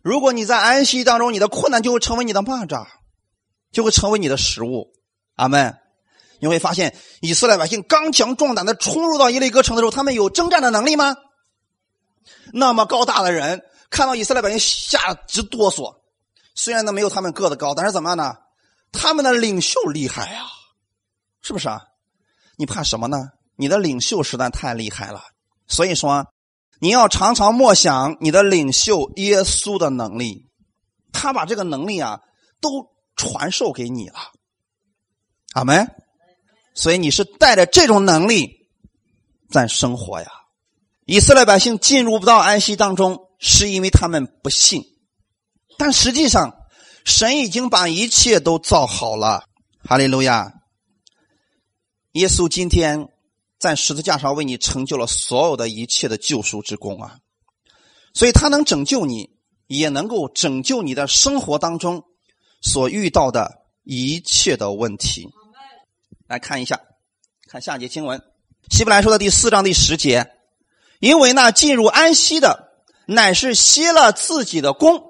[0.00, 2.86] 如果你在安息当中，你的困难就会成为你的蚂蚱，
[3.70, 4.94] 就会成为你的食物。
[5.34, 5.78] 阿门。
[6.40, 11.16] 你会发现，以色列百姓刚强壮胆的冲入到耶利哥城的时候，他们有征战的能力吗？
[12.52, 16.00] 那么高大的人看到以色列百姓，吓得直哆嗦。
[16.54, 18.36] 虽然呢没有他们个子高，但是怎么样呢？
[18.92, 20.44] 他们的领袖厉害呀，
[21.44, 21.82] 是不是啊？
[22.56, 23.18] 你怕什么呢？
[23.56, 25.20] 你的领袖实在太厉害了。
[25.68, 26.26] 所以说，
[26.80, 30.48] 你要常常默想你的领袖耶稣的能力，
[31.12, 32.20] 他把这个能力啊
[32.60, 34.16] 都传授给你了。
[35.52, 35.86] 阿门。
[36.74, 38.66] 所以你是带着这种能力
[39.50, 40.28] 在生活呀。
[41.04, 44.82] 以色列百姓进入不到安息当中，是因为他们不信。
[45.76, 46.56] 但实际上，
[47.04, 49.44] 神已经把一切都造好了。
[49.86, 50.50] 哈利路亚！
[52.14, 53.08] 耶稣今天
[53.58, 57.18] 在十字架上为你成就了所有的一切的救赎之功啊！
[58.12, 59.30] 所以他能拯救你，
[59.66, 62.04] 也能够拯救你的生活当中
[62.62, 65.28] 所遇到的一切的问题。
[66.28, 66.80] 来看一下，
[67.48, 68.20] 看下节经文，
[68.70, 70.30] 《希伯来书》的第四章第十节，
[71.00, 72.68] 因为那进入安息的，
[73.08, 75.02] 乃是歇了自己的功，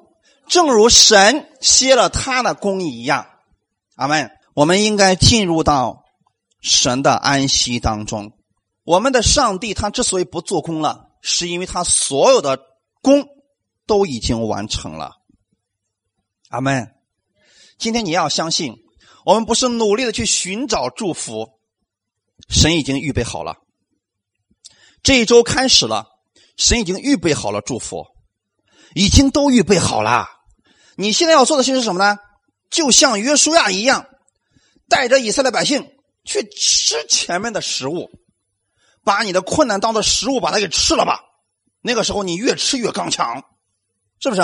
[0.48, 3.26] 正如神歇了他的功一样。
[3.96, 4.30] 阿门。
[4.54, 6.03] 我们应该进入到
[6.64, 8.32] 神的安息当中。
[8.82, 12.58] 我们的上帝他之所以不做工了，是因为他所有的
[13.02, 13.26] 功
[13.86, 15.12] 都已经完成了。
[16.48, 16.90] 阿门。
[17.78, 18.74] 今天你要相信。
[19.26, 21.48] 我们不是努力的去寻找祝福，
[22.50, 23.56] 神已经预备好了。
[25.02, 26.06] 这一周开始了，
[26.58, 28.04] 神已经预备好了祝福，
[28.94, 30.28] 已经都预备好了。
[30.96, 32.18] 你现在要做的事是什么呢？
[32.68, 34.04] 就像约书亚一样，
[34.90, 35.90] 带着以色列百姓
[36.24, 38.10] 去吃前面的食物，
[39.04, 41.20] 把你的困难当做食物把它给吃了吧。
[41.80, 43.44] 那个时候你越吃越刚强，
[44.20, 44.42] 是不是？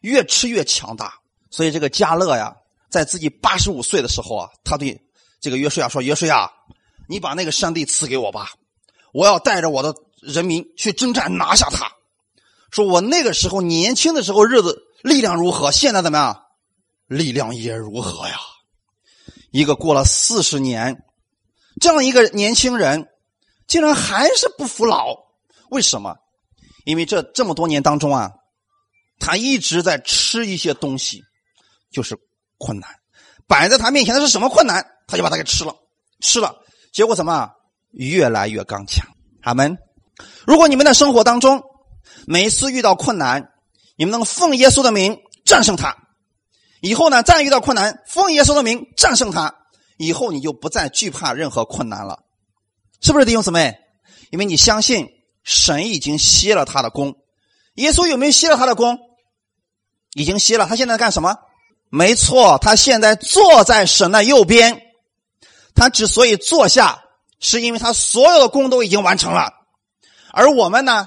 [0.00, 1.14] 越吃越强大。
[1.50, 2.56] 所以这个加勒呀。
[2.90, 5.00] 在自己八十五岁的时候啊，他对
[5.40, 6.52] 这个约书亚说：“约书亚，
[7.08, 8.52] 你把那个山地赐给我吧，
[9.14, 11.90] 我要带着我的人民去征战，拿下他。
[12.70, 16.42] 说我那个时候年轻的时候日子力量如何，现在怎么样？
[17.06, 18.36] 力量也如何呀？
[19.52, 21.04] 一个过了四十年，
[21.80, 23.06] 这样一个年轻人，
[23.68, 25.14] 竟然还是不服老，
[25.70, 26.16] 为什么？
[26.84, 28.32] 因为这这么多年当中啊，
[29.20, 31.22] 他一直在吃一些东西，
[31.92, 32.18] 就是。”
[32.64, 32.88] 困难
[33.48, 34.86] 摆在他面前的是什么困难？
[35.08, 35.74] 他就把它给吃了，
[36.20, 36.54] 吃了，
[36.92, 37.50] 结果怎么？
[37.90, 39.04] 越来越刚强。
[39.40, 39.76] 阿门。
[40.46, 41.60] 如果你们的生活当中
[42.24, 43.50] 每一次遇到困难，
[43.96, 46.01] 你们能奉耶稣的名战胜他，
[46.82, 49.54] 以后呢，再遇到困难，奉耶稣的名战胜他，
[49.98, 52.24] 以后你就不再惧怕任何困难了，
[53.00, 53.78] 是不是弟兄姊妹？
[54.30, 55.08] 因为你相信
[55.44, 57.14] 神已经歇了他的功。
[57.76, 58.98] 耶稣有没有歇了他的功？
[60.14, 60.66] 已经歇了。
[60.66, 61.36] 他现在干什么？
[61.88, 64.82] 没错，他现在坐在神的右边。
[65.74, 67.04] 他之所以坐下，
[67.38, 69.52] 是因为他所有的功都已经完成了。
[70.32, 71.06] 而我们呢？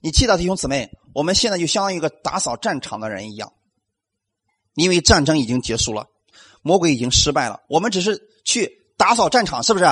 [0.00, 3.52] 你记得弟兄姊妹，我们现在就相当于一个打扫战场的人一样，
[4.80, 6.06] 因为战争已经结束了，
[6.62, 9.84] 魔鬼已经失败了，我们只是去打扫战场，是不是？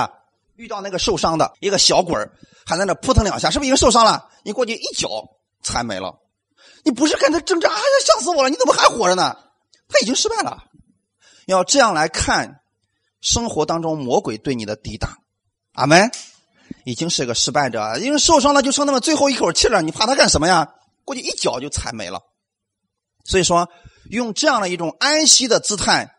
[0.55, 2.17] 遇到那个受伤的一个小鬼
[2.65, 4.27] 还在那扑腾两下，是不是已经受伤了？
[4.43, 5.07] 你过去一脚
[5.61, 6.19] 踩没了。
[6.83, 7.69] 你不是跟他挣扎？
[7.69, 8.49] 哎呀，吓死我了！
[8.49, 9.37] 你怎么还活着呢？
[9.87, 10.63] 他已经失败了，
[11.45, 12.61] 要这样来看
[13.21, 15.17] 生活当中魔鬼对你的抵挡，
[15.73, 16.09] 阿门，
[16.85, 20.73] 已经是个失败者，因为受伤了就剩那么最后一口气了，你怕他干什么呀？
[21.05, 22.21] 过去一脚就踩没了。
[23.25, 23.69] 所以说，
[24.09, 26.09] 用这样的一种安息的姿态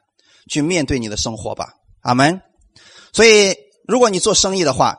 [0.49, 2.41] 去面对你的生活吧，阿门。
[3.12, 3.55] 所以，
[3.86, 4.99] 如果你做生意的话，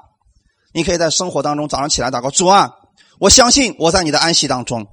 [0.73, 2.71] 你可以在生活当中早上起来祷告主啊，
[3.19, 4.87] 我相信我在你的安息当中，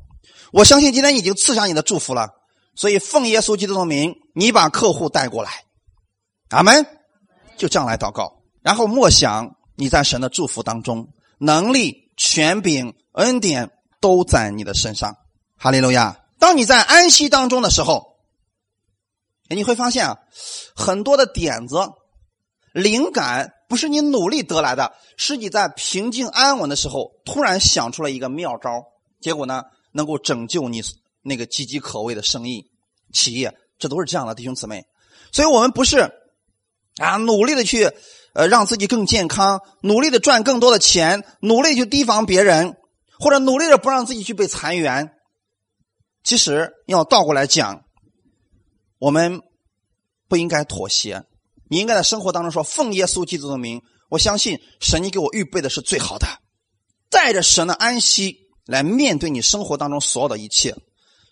[0.52, 2.30] 我相信今天已经赐下你的祝福了。
[2.74, 5.50] 所以，奉耶稣基督的名，你把客户带过来，
[6.50, 6.86] 阿门。
[7.56, 11.08] 就这样来祷告，然后默想你在神的祝福当中，
[11.40, 13.68] 能力、权柄、恩典
[14.00, 15.16] 都在你的身上。
[15.56, 16.16] 哈利路亚！
[16.38, 18.16] 当你在安息当中的时候，
[19.48, 20.18] 你会发现啊，
[20.74, 21.76] 很多的点子、
[22.72, 28.84] 灵感不是你努力得来的，是你在平静安稳的时候突然想出了一个妙招，
[29.20, 30.82] 结果呢，能够拯救你。
[31.20, 32.70] 那个岌岌可危的生意、
[33.12, 34.86] 企业，这都是这样的，弟兄姊妹。
[35.30, 36.10] 所以，我们不是
[36.96, 37.90] 啊，努力的去
[38.32, 42.78] 呃让自己更健康，努力的赚更多的钱，努力去提防别人，
[43.18, 45.17] 或者努力的不让自己去被裁员。
[46.24, 47.84] 其实要倒过来讲，
[48.98, 49.40] 我们
[50.28, 51.24] 不应该妥协，
[51.70, 56.26] 你应该在生活当中说：“奉耶稣基督的名，我相信神，你给我预备的是最好的，
[57.08, 60.74] 带着神的安息来面对你生活当中所有的一切。”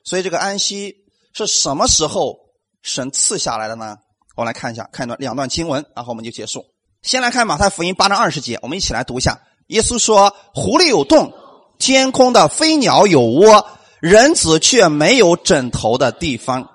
[0.04, 0.94] 所以，这个安息
[1.34, 2.36] 是什么时候
[2.80, 3.96] 神赐下来的呢？
[4.36, 6.64] 我们来看一下，看一段两段经文，然后我们就结束。
[7.02, 9.42] 先来看马太福音八章二十节，我们一起来读一下。
[9.66, 11.32] 耶稣说：“狐狸有洞，
[11.78, 13.68] 天空的飞鸟有窝。”
[14.00, 16.70] 人子却没有枕头的地方。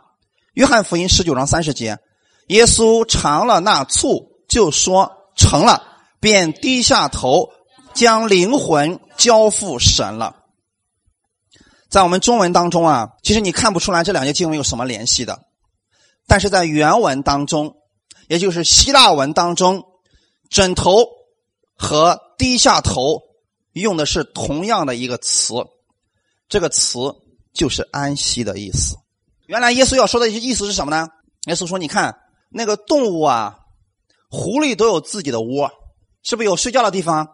[0.53, 1.99] 约翰福音十九章三十节，
[2.47, 5.83] 耶稣尝了那醋，就说成了，
[6.19, 7.49] 便低下头，
[7.93, 10.35] 将灵魂交付神了。
[11.89, 15.39] 在我们中文当中啊，其实你看不出来这两节经文有什么联系的，
[16.27, 17.75] 但是在原文当中，
[18.27, 19.83] 也就是希腊文当中，
[20.49, 21.05] 枕头
[21.75, 23.21] 和低下头
[23.73, 25.53] 用的是同样的一个词。
[26.51, 26.99] 这个词
[27.53, 28.97] 就是安息的意思。
[29.47, 31.07] 原来耶稣要说的意思是什么呢？
[31.45, 33.55] 耶稣说：“你看那个动物啊，
[34.29, 35.71] 狐狸都有自己的窝，
[36.23, 37.29] 是不是有睡觉的地方？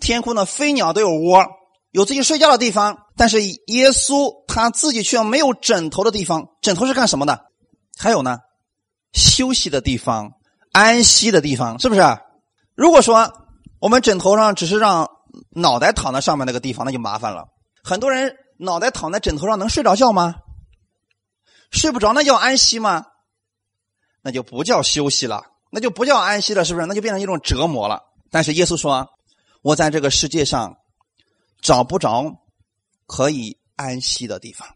[0.00, 1.46] 天空的飞鸟都有窝，
[1.92, 3.06] 有自己睡觉的地方。
[3.16, 6.46] 但是耶稣他自己却没有枕头的地方。
[6.60, 7.46] 枕头是干什么的？
[7.98, 8.40] 还有呢，
[9.14, 10.32] 休息的地方，
[10.72, 12.02] 安息的地方，是不是？
[12.74, 13.32] 如果说
[13.80, 15.08] 我们枕头上只是让
[15.52, 17.48] 脑袋躺在上面那个地方，那就麻烦了。”
[17.86, 20.34] 很多人脑袋躺在枕头上能睡着觉吗？
[21.70, 23.06] 睡不着那叫安息吗？
[24.22, 26.86] 那就不叫休息了，那就不叫安息了，是不是？
[26.86, 28.02] 那就变成一种折磨了。
[28.28, 29.08] 但是耶稣说
[29.62, 30.78] ：“我在这个世界上
[31.60, 32.24] 找不着
[33.06, 34.66] 可以安息的地方。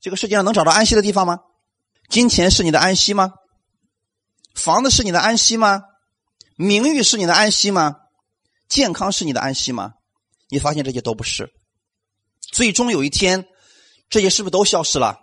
[0.00, 1.40] 这个世界上能找到安息的地方吗？
[2.08, 3.34] 金钱是你的安息吗？
[4.54, 5.82] 房子是你的安息吗？
[6.56, 7.96] 名誉是你的安息吗？
[8.70, 9.96] 健康是你的安息吗？”
[10.50, 11.48] 你发现这些都不是，
[12.52, 13.46] 最终有一天，
[14.08, 15.16] 这些是不是都消失了？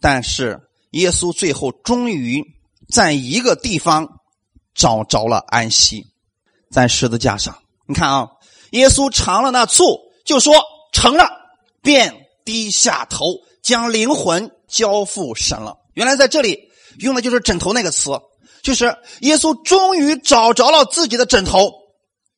[0.00, 0.60] 但是
[0.92, 2.42] 耶稣最后终于
[2.88, 4.08] 在一个地方
[4.74, 6.06] 找着了安息，
[6.70, 7.60] 在十字架上。
[7.86, 8.28] 你看啊，
[8.70, 10.54] 耶稣尝了那醋，就说
[10.92, 11.28] 成了，
[11.82, 13.26] 便低下头，
[13.62, 15.76] 将灵魂交付神了。
[15.94, 16.70] 原来在这里
[17.00, 18.12] 用的就是枕头那个词，
[18.62, 21.72] 就是耶稣终于找着了自己的枕头，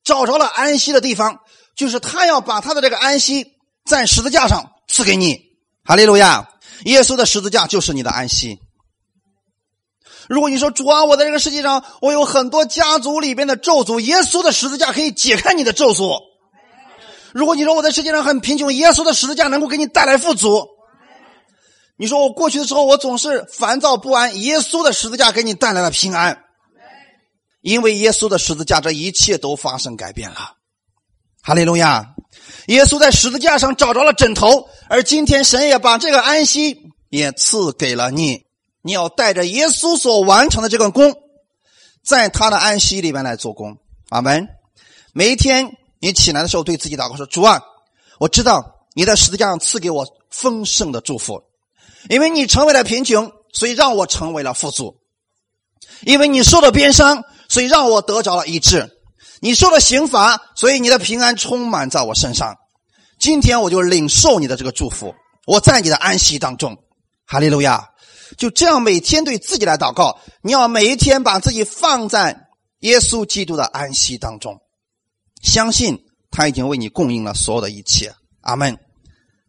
[0.03, 1.41] 找着了安息的地方。
[1.75, 3.47] 就是他要把他的这个安息
[3.85, 5.41] 在十字架上赐给你，
[5.85, 6.49] 哈利路亚！
[6.85, 8.59] 耶稣的十字架就是你的安息。
[10.29, 16.21] 如果你说主啊，我在这个世界上，我有很多家族里边的咒诅，耶稣的十字架可以解开你的咒诅。
[17.33, 20.67] 如果你说我在世界上很贫穷，耶稣的十字架能够给你带来富足。
[21.97, 26.45] 你说我过去的时候我总是烦躁不安，耶稣的十字架给你带来了平安。
[27.61, 30.57] 因为耶稣的十字架，这一切都发生改变了。
[31.45, 32.15] 哈利路亚！
[32.67, 36.79] 耶稣在十字架上找着了枕头，而今天神也把这个安息
[37.11, 38.45] 也赐给了你。
[38.81, 41.13] 你要带着耶稣所完成的这个功，
[42.05, 43.77] 在他的安息里面来做工。
[44.11, 44.47] 阿门。
[45.13, 47.61] 每一天你起来的时候，对自己祷告说：“主啊，
[48.21, 51.43] 我知道你在十字架上赐给我丰盛的祝福，
[52.09, 54.95] 因为你成为了贫穷，所以让我成为了富足；
[56.03, 58.99] 因为你受了鞭伤，所以让我得着了医治。”
[59.43, 62.57] 你受了刑罚，所以你的平安充满在我身上。
[63.19, 65.13] 今天我就领受你的这个祝福，
[65.49, 66.79] 我在你的安息当中，
[67.27, 67.91] 哈利路亚！
[68.39, 72.47] 就这样每天对自己来祷告，你要每一天把自己放在
[72.83, 74.61] 耶稣基督的安息当中，
[75.43, 75.99] 相信
[76.31, 78.15] 他已经为你供应了所有的一切。
[78.43, 78.79] 阿门。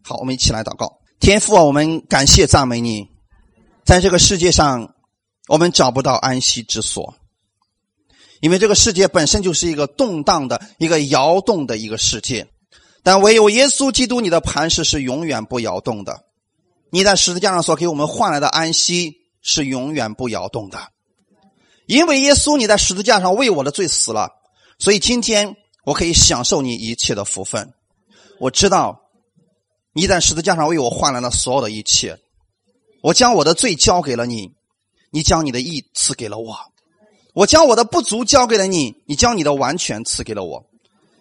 [0.04, 0.91] 好，我们一起来祷告。
[1.20, 3.08] 天父啊，我们感谢赞美你，
[3.86, 4.96] 在这个世界上，
[5.48, 7.14] 我们找不到安息之所。
[8.44, 12.46] 因为这个世界本身就是一个动荡的、一个摇动的一个世界，
[13.02, 16.26] 但唯有耶稣基督，你的磐石是永远不摇动的。
[16.89, 20.89] 你在十字架上所给我们换来的安息是永远不摇动的。
[21.86, 24.30] 因为耶稣你在十字架上为我的罪死了，
[24.78, 27.72] 所以今天我可以享受你一切的福分。
[28.41, 29.04] 我知道
[29.94, 32.20] 你在十字架上为我换来了所有的一切，
[33.02, 34.52] 我将我的罪交给了你，
[35.12, 36.72] 你将你的义赐给了我。
[37.34, 40.65] 我将我的不足交给了你，你将你的完全赐给了我，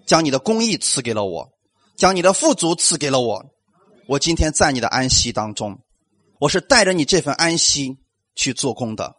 [0.07, 1.49] 将你的公义赐给了我，
[1.97, 3.45] 将你的富足赐给了我。
[4.09, 5.79] 我今天在你的安息当中，
[6.39, 7.97] 我是带着你这份安息
[8.35, 9.15] 去做工的。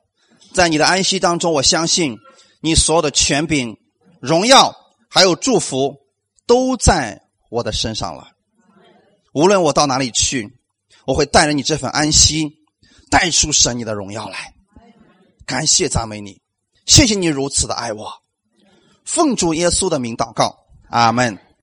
[0.53, 2.17] 在你的安息当中，我相信
[2.61, 3.75] 你所有的权柄、
[4.21, 4.75] 荣耀
[5.09, 5.95] 还有祝福
[6.45, 8.27] 都在我的身上了。
[9.33, 10.47] 无论我到哪里去，
[11.07, 12.51] 我会带着你这份安息，
[13.09, 14.53] 带出神你的荣耀来。
[15.47, 16.39] 感谢赞美你，
[16.85, 18.21] 谢谢你如此的爱我。
[19.05, 21.37] 奉主耶稣的名祷告，阿门。